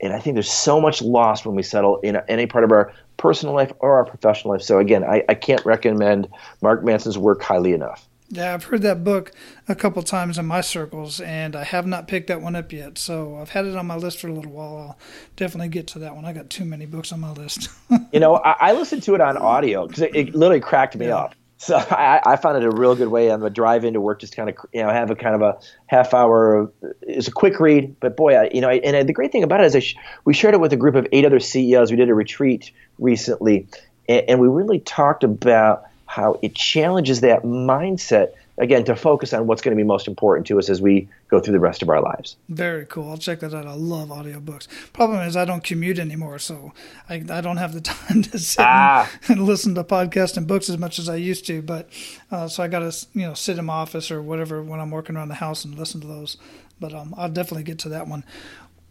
[0.00, 2.92] and I think there's so much lost when we settle in any part of our
[3.16, 4.62] personal life or our professional life.
[4.62, 6.28] So again, I, I can't recommend
[6.60, 8.08] Mark Manson's work highly enough.
[8.30, 9.32] Yeah, I've heard that book
[9.68, 12.98] a couple times in my circles, and I have not picked that one up yet.
[12.98, 14.76] So I've had it on my list for a little while.
[14.76, 14.98] I'll
[15.36, 16.26] definitely get to that one.
[16.26, 17.70] I got too many books on my list.
[18.12, 21.06] you know, I, I, listened to it on audio because it, it, literally cracked me
[21.06, 21.16] yeah.
[21.16, 21.34] up.
[21.56, 24.36] So I, I, found it a real good way on the drive into work, just
[24.36, 26.70] kind of you know have a kind of a half hour.
[27.00, 29.74] It's a quick read, but boy, I, you know, and the great thing about it
[29.74, 29.94] is sh-
[30.26, 31.90] we shared it with a group of eight other CEOs.
[31.90, 33.66] We did a retreat recently,
[34.06, 39.46] and, and we really talked about how it challenges that mindset again to focus on
[39.46, 41.90] what's going to be most important to us as we go through the rest of
[41.90, 42.34] our lives.
[42.48, 43.10] Very cool.
[43.10, 43.66] I'll check that out.
[43.66, 44.66] I love audiobooks.
[44.94, 46.72] Problem is I don't commute anymore, so
[47.08, 49.08] I, I don't have the time to sit ah.
[49.28, 51.60] and, and, listen to podcasts and books as much as I used to.
[51.60, 51.88] But
[52.30, 54.90] uh, so I got to you know sit in my office or whatever when I'm
[54.90, 56.38] working around the house and listen to those.
[56.80, 58.24] But um, I'll definitely get to that one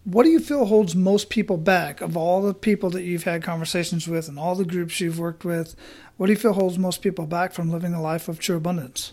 [0.08, 3.44] what do you feel holds most people back of all the people that you've had
[3.44, 5.76] conversations with and all the groups you've worked with?
[6.16, 9.12] What do you feel holds most people back from living a life of true abundance?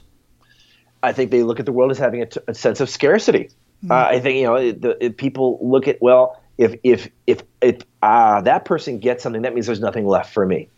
[1.02, 3.50] I think they look at the world as having a, t- a sense of scarcity.
[3.84, 3.90] Mm-hmm.
[3.90, 8.42] Uh, I think you know the, people look at well if if if if uh,
[8.42, 10.68] that person gets something that means there's nothing left for me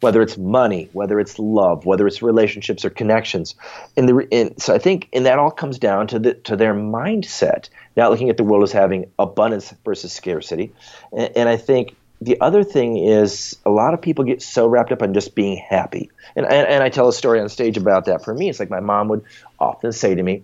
[0.00, 3.54] whether it's money, whether it's love, whether it's relationships or connections.
[3.96, 6.74] And, the, and so I think, and that all comes down to the to their
[6.74, 7.68] mindset.
[7.96, 10.72] Not looking at the world as having abundance versus scarcity.
[11.12, 14.92] And, and I think the other thing is a lot of people get so wrapped
[14.92, 16.10] up on just being happy.
[16.36, 18.24] And, and, and I tell a story on stage about that.
[18.24, 19.24] For me, it's like my mom would
[19.58, 20.42] often say to me,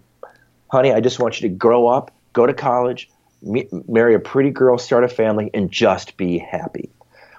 [0.68, 3.11] honey, I just want you to grow up, go to college,
[3.43, 6.91] marry a pretty girl, start a family, and just be happy.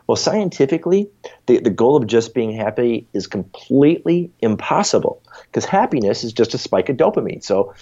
[0.07, 1.09] Well, scientifically,
[1.47, 6.57] the, the goal of just being happy is completely impossible because happiness is just a
[6.57, 7.43] spike of dopamine.
[7.43, 7.73] So,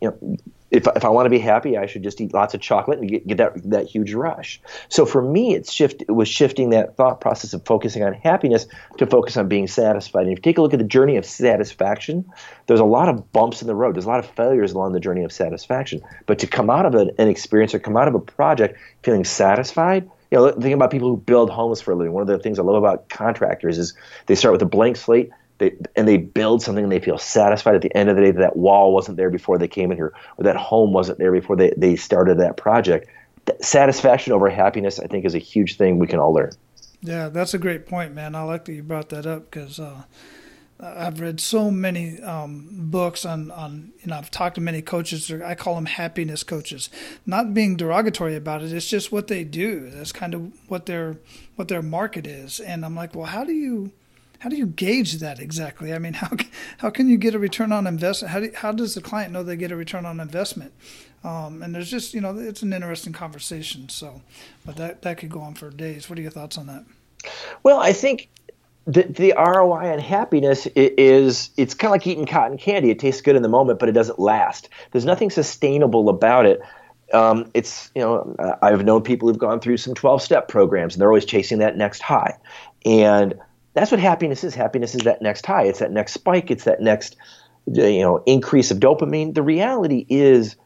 [0.00, 0.36] you know,
[0.70, 3.08] if, if I want to be happy, I should just eat lots of chocolate and
[3.08, 4.60] get, get that, that huge rush.
[4.88, 8.66] So for me, it's shift, it was shifting that thought process of focusing on happiness
[8.98, 10.24] to focus on being satisfied.
[10.24, 12.30] And if you take a look at the journey of satisfaction,
[12.66, 13.96] there's a lot of bumps in the road.
[13.96, 16.02] There's a lot of failures along the journey of satisfaction.
[16.26, 19.24] But to come out of an, an experience or come out of a project feeling
[19.24, 22.12] satisfied– you know, think about people who build homes for a living.
[22.12, 23.94] One of the things I love about contractors is
[24.26, 25.30] they start with a blank slate.
[25.58, 28.30] They, and they build something and they feel satisfied at the end of the day
[28.30, 31.32] that that wall wasn't there before they came in here or that home wasn't there
[31.32, 33.10] before they, they started that project
[33.60, 36.50] satisfaction over happiness i think is a huge thing we can all learn
[37.02, 40.02] yeah that's a great point man i like that you brought that up because uh,
[40.82, 45.30] I've read so many um, books on, on, you know, I've talked to many coaches,
[45.30, 46.88] I call them happiness coaches.
[47.26, 49.90] Not being derogatory about it, it's just what they do.
[49.90, 51.18] That's kind of what their
[51.56, 52.60] what their market is.
[52.60, 53.92] And I'm like, well, how do you
[54.38, 55.92] how do you gauge that exactly?
[55.92, 56.30] I mean, how
[56.78, 58.32] how can you get a return on investment?
[58.32, 60.72] How do, how does the client know they get a return on investment?
[61.22, 63.90] Um, and there's just you know, it's an interesting conversation.
[63.90, 64.22] So,
[64.64, 66.08] but that that could go on for days.
[66.08, 66.84] What are your thoughts on that?
[67.62, 68.30] Well, I think
[68.90, 72.90] the, the ROI on happiness is it's kind of like eating cotton candy.
[72.90, 74.68] It tastes good in the moment, but it doesn't last.
[74.90, 76.60] There's nothing sustainable about it.
[77.12, 81.00] Um, it's you know I've known people who've gone through some 12 step programs and
[81.00, 82.36] they're always chasing that next high,
[82.84, 83.34] and
[83.74, 84.54] that's what happiness is.
[84.54, 85.64] Happiness is that next high.
[85.64, 86.50] It's that next spike.
[86.50, 87.16] It's that next
[87.66, 89.34] you know increase of dopamine.
[89.34, 90.56] The reality is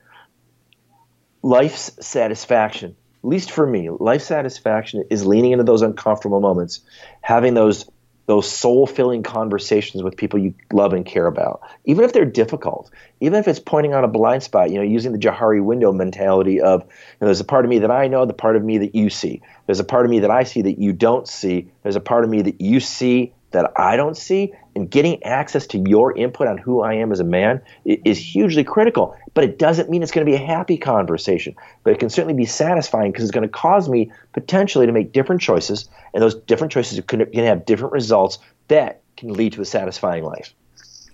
[1.43, 2.97] life's satisfaction.
[3.22, 6.81] At least for me, life satisfaction is leaning into those uncomfortable moments,
[7.22, 7.87] having those
[8.27, 12.91] those soul filling conversations with people you love and care about, even if they're difficult,
[13.20, 16.61] even if it's pointing out a blind spot, you know, using the Johari window mentality
[16.61, 16.89] of you
[17.20, 19.11] know, there's a part of me that I know, the part of me that you
[19.11, 19.43] see.
[19.66, 21.70] There's a part of me that I see that you don't see.
[21.83, 25.66] There's a part of me that you see that I don't see, and getting access
[25.68, 29.16] to your input on who I am as a man is hugely critical.
[29.35, 32.35] But it doesn't mean it's going to be a happy conversation, but it can certainly
[32.35, 36.35] be satisfying because it's going to cause me potentially to make different choices, and those
[36.35, 40.55] different choices can, can have different results that can lead to a satisfying life.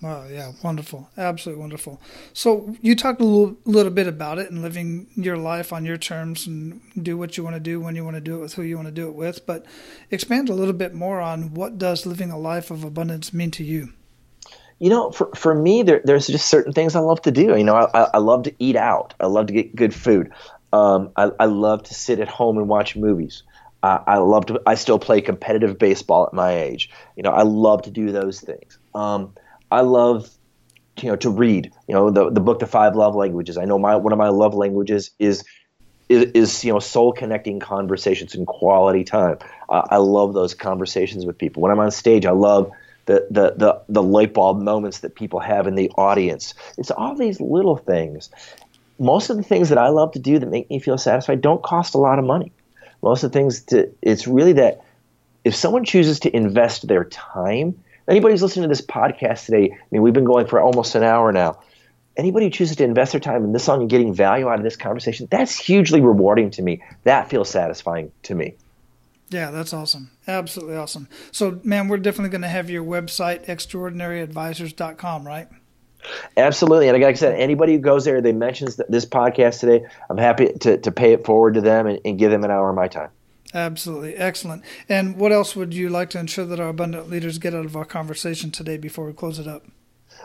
[0.01, 1.09] Wow, yeah, wonderful.
[1.15, 2.01] Absolutely wonderful.
[2.33, 5.97] So you talked a little, little bit about it and living your life on your
[5.97, 8.55] terms and do what you want to do when you want to do it with
[8.55, 9.63] who you want to do it with, but
[10.09, 13.63] expand a little bit more on what does living a life of abundance mean to
[13.63, 13.93] you?
[14.79, 17.55] You know, for, for me, there, there's just certain things I love to do.
[17.55, 19.13] You know, I, I love to eat out.
[19.19, 20.31] I love to get good food.
[20.73, 23.43] Um, I, I love to sit at home and watch movies.
[23.83, 24.61] I love to.
[24.67, 26.91] I still play competitive baseball at my age.
[27.15, 28.77] You know, I love to do those things.
[28.93, 29.33] Um,
[29.71, 30.29] I love
[31.01, 31.71] you know to read.
[31.87, 33.57] You know the the book The Five Love Languages.
[33.57, 35.43] I know my one of my love languages is
[36.09, 39.37] is, is you know soul connecting conversations and quality time.
[39.69, 41.61] Uh, I love those conversations with people.
[41.61, 42.71] When I'm on stage, I love
[43.05, 46.53] the, the the the light bulb moments that people have in the audience.
[46.77, 48.29] It's all these little things.
[48.99, 51.63] Most of the things that I love to do that make me feel satisfied don't
[51.63, 52.51] cost a lot of money.
[53.01, 54.81] Most of the things to it's really that
[55.43, 59.85] if someone chooses to invest their time Anybody who's listening to this podcast today, I
[59.91, 61.59] mean, we've been going for almost an hour now.
[62.17, 64.63] Anybody who chooses to invest their time in this song and getting value out of
[64.63, 66.83] this conversation, that's hugely rewarding to me.
[67.03, 68.55] That feels satisfying to me.
[69.29, 70.11] Yeah, that's awesome.
[70.27, 71.07] Absolutely awesome.
[71.31, 75.47] So, man, we're definitely going to have your website, extraordinaryadvisors.com, right?
[76.35, 76.89] Absolutely.
[76.89, 80.51] And like I said, anybody who goes there, they mentions this podcast today, I'm happy
[80.61, 82.89] to, to pay it forward to them and, and give them an hour of my
[82.89, 83.09] time.
[83.53, 84.15] Absolutely.
[84.15, 84.63] Excellent.
[84.87, 87.75] And what else would you like to ensure that our abundant leaders get out of
[87.75, 89.65] our conversation today before we close it up?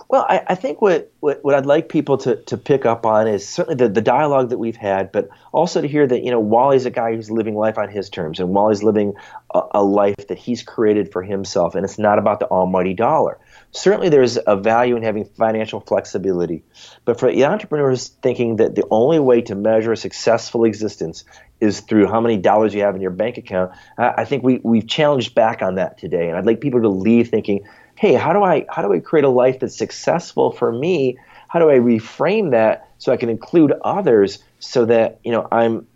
[0.09, 3.27] Well, I, I think what, what, what, I'd like people to, to pick up on
[3.27, 6.39] is certainly the, the dialogue that we've had, but also to hear that, you know,
[6.39, 9.15] Wally's a guy who's living life on his terms and Wally's living
[9.55, 11.75] a, a life that he's created for himself.
[11.75, 13.39] And it's not about the almighty dollar.
[13.77, 16.65] Certainly there's a value in having financial flexibility.
[17.05, 21.25] But for the entrepreneurs thinking that the only way to measure a successful existence
[21.61, 23.73] is through how many dollars you have in your bank account.
[23.99, 27.29] I, think we we've challenged back on that today, and I'd like people to leave
[27.29, 27.67] thinking,
[27.97, 31.19] "Hey, how do I how do I create a life that's successful for me?
[31.49, 35.87] How do I reframe that so I can include others so that you know I'm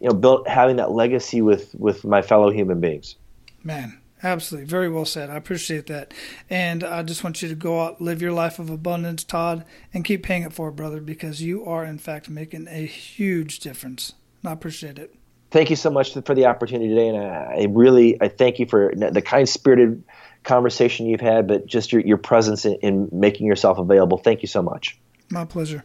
[0.00, 3.16] you know built having that legacy with with my fellow human beings.
[3.64, 4.66] Man, Absolutely.
[4.66, 5.30] Very well said.
[5.30, 6.12] I appreciate that.
[6.50, 9.64] And I just want you to go out, live your life of abundance, Todd,
[9.94, 14.14] and keep paying it forward, brother, because you are, in fact, making a huge difference.
[14.42, 15.14] And I appreciate it.
[15.50, 17.08] Thank you so much for the opportunity today.
[17.08, 20.02] And I really, I thank you for the kind spirited
[20.44, 24.18] conversation you've had, but just your, your presence in, in making yourself available.
[24.18, 24.98] Thank you so much.
[25.30, 25.84] My pleasure.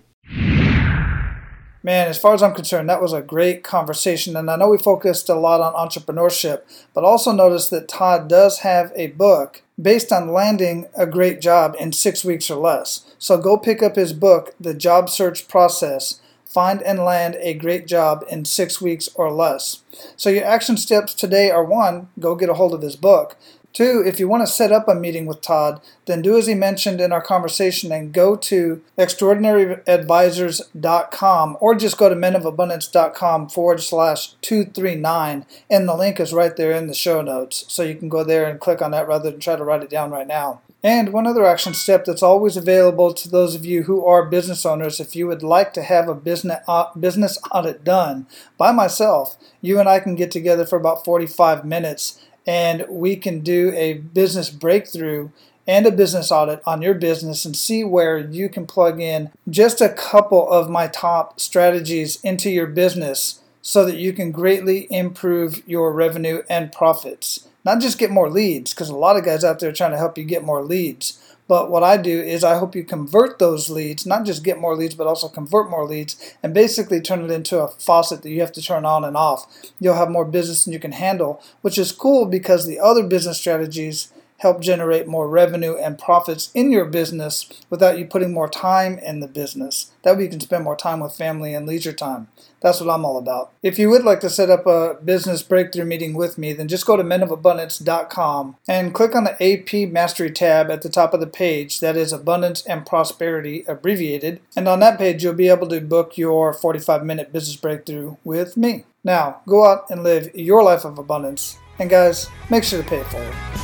[1.85, 4.37] Man, as far as I'm concerned, that was a great conversation.
[4.37, 6.61] And I know we focused a lot on entrepreneurship,
[6.93, 11.75] but also notice that Todd does have a book based on landing a great job
[11.77, 13.13] in six weeks or less.
[13.19, 17.87] So go pick up his book, The Job Search Process Find and Land a Great
[17.87, 19.81] Job in Six Weeks or Less.
[20.15, 23.35] So your action steps today are one, go get a hold of his book.
[23.73, 26.53] Two, if you want to set up a meeting with Todd, then do as he
[26.53, 34.33] mentioned in our conversation and go to extraordinaryadvisors.com or just go to menofabundance.com forward slash
[34.41, 37.65] 239 and the link is right there in the show notes.
[37.67, 39.89] So you can go there and click on that rather than try to write it
[39.89, 40.61] down right now.
[40.85, 44.65] And one other action step that's always available to those of you who are business
[44.65, 49.37] owners, if you would like to have a business uh, business audit done by myself,
[49.61, 53.93] you and I can get together for about 45 minutes and we can do a
[53.93, 55.29] business breakthrough
[55.65, 59.79] and a business audit on your business and see where you can plug in just
[59.79, 65.65] a couple of my top strategies into your business so that you can greatly improve
[65.67, 67.47] your revenue and profits.
[67.63, 70.17] Not just get more leads, because a lot of guys out there trying to help
[70.17, 74.05] you get more leads, but what I do is I hope you convert those leads,
[74.05, 77.59] not just get more leads, but also convert more leads and basically turn it into
[77.59, 79.47] a faucet that you have to turn on and off.
[79.79, 83.37] You'll have more business than you can handle, which is cool because the other business
[83.37, 84.13] strategies
[84.43, 89.21] help generate more revenue and profits in your business without you putting more time in
[89.21, 89.91] the business.
[90.01, 92.27] That way you can spend more time with family and leisure time.
[92.63, 93.51] That's what I'm all about.
[93.61, 96.85] If you would like to set up a business breakthrough meeting with me, then just
[96.85, 101.27] go to menofabundance.com and click on the AP Mastery tab at the top of the
[101.27, 101.81] page.
[101.81, 104.39] That is Abundance and Prosperity abbreviated.
[104.55, 108.55] And on that page, you'll be able to book your 45 minute business breakthrough with
[108.55, 108.85] me.
[109.03, 111.57] Now, go out and live your life of abundance.
[111.79, 113.63] And guys, make sure to pay for it forward.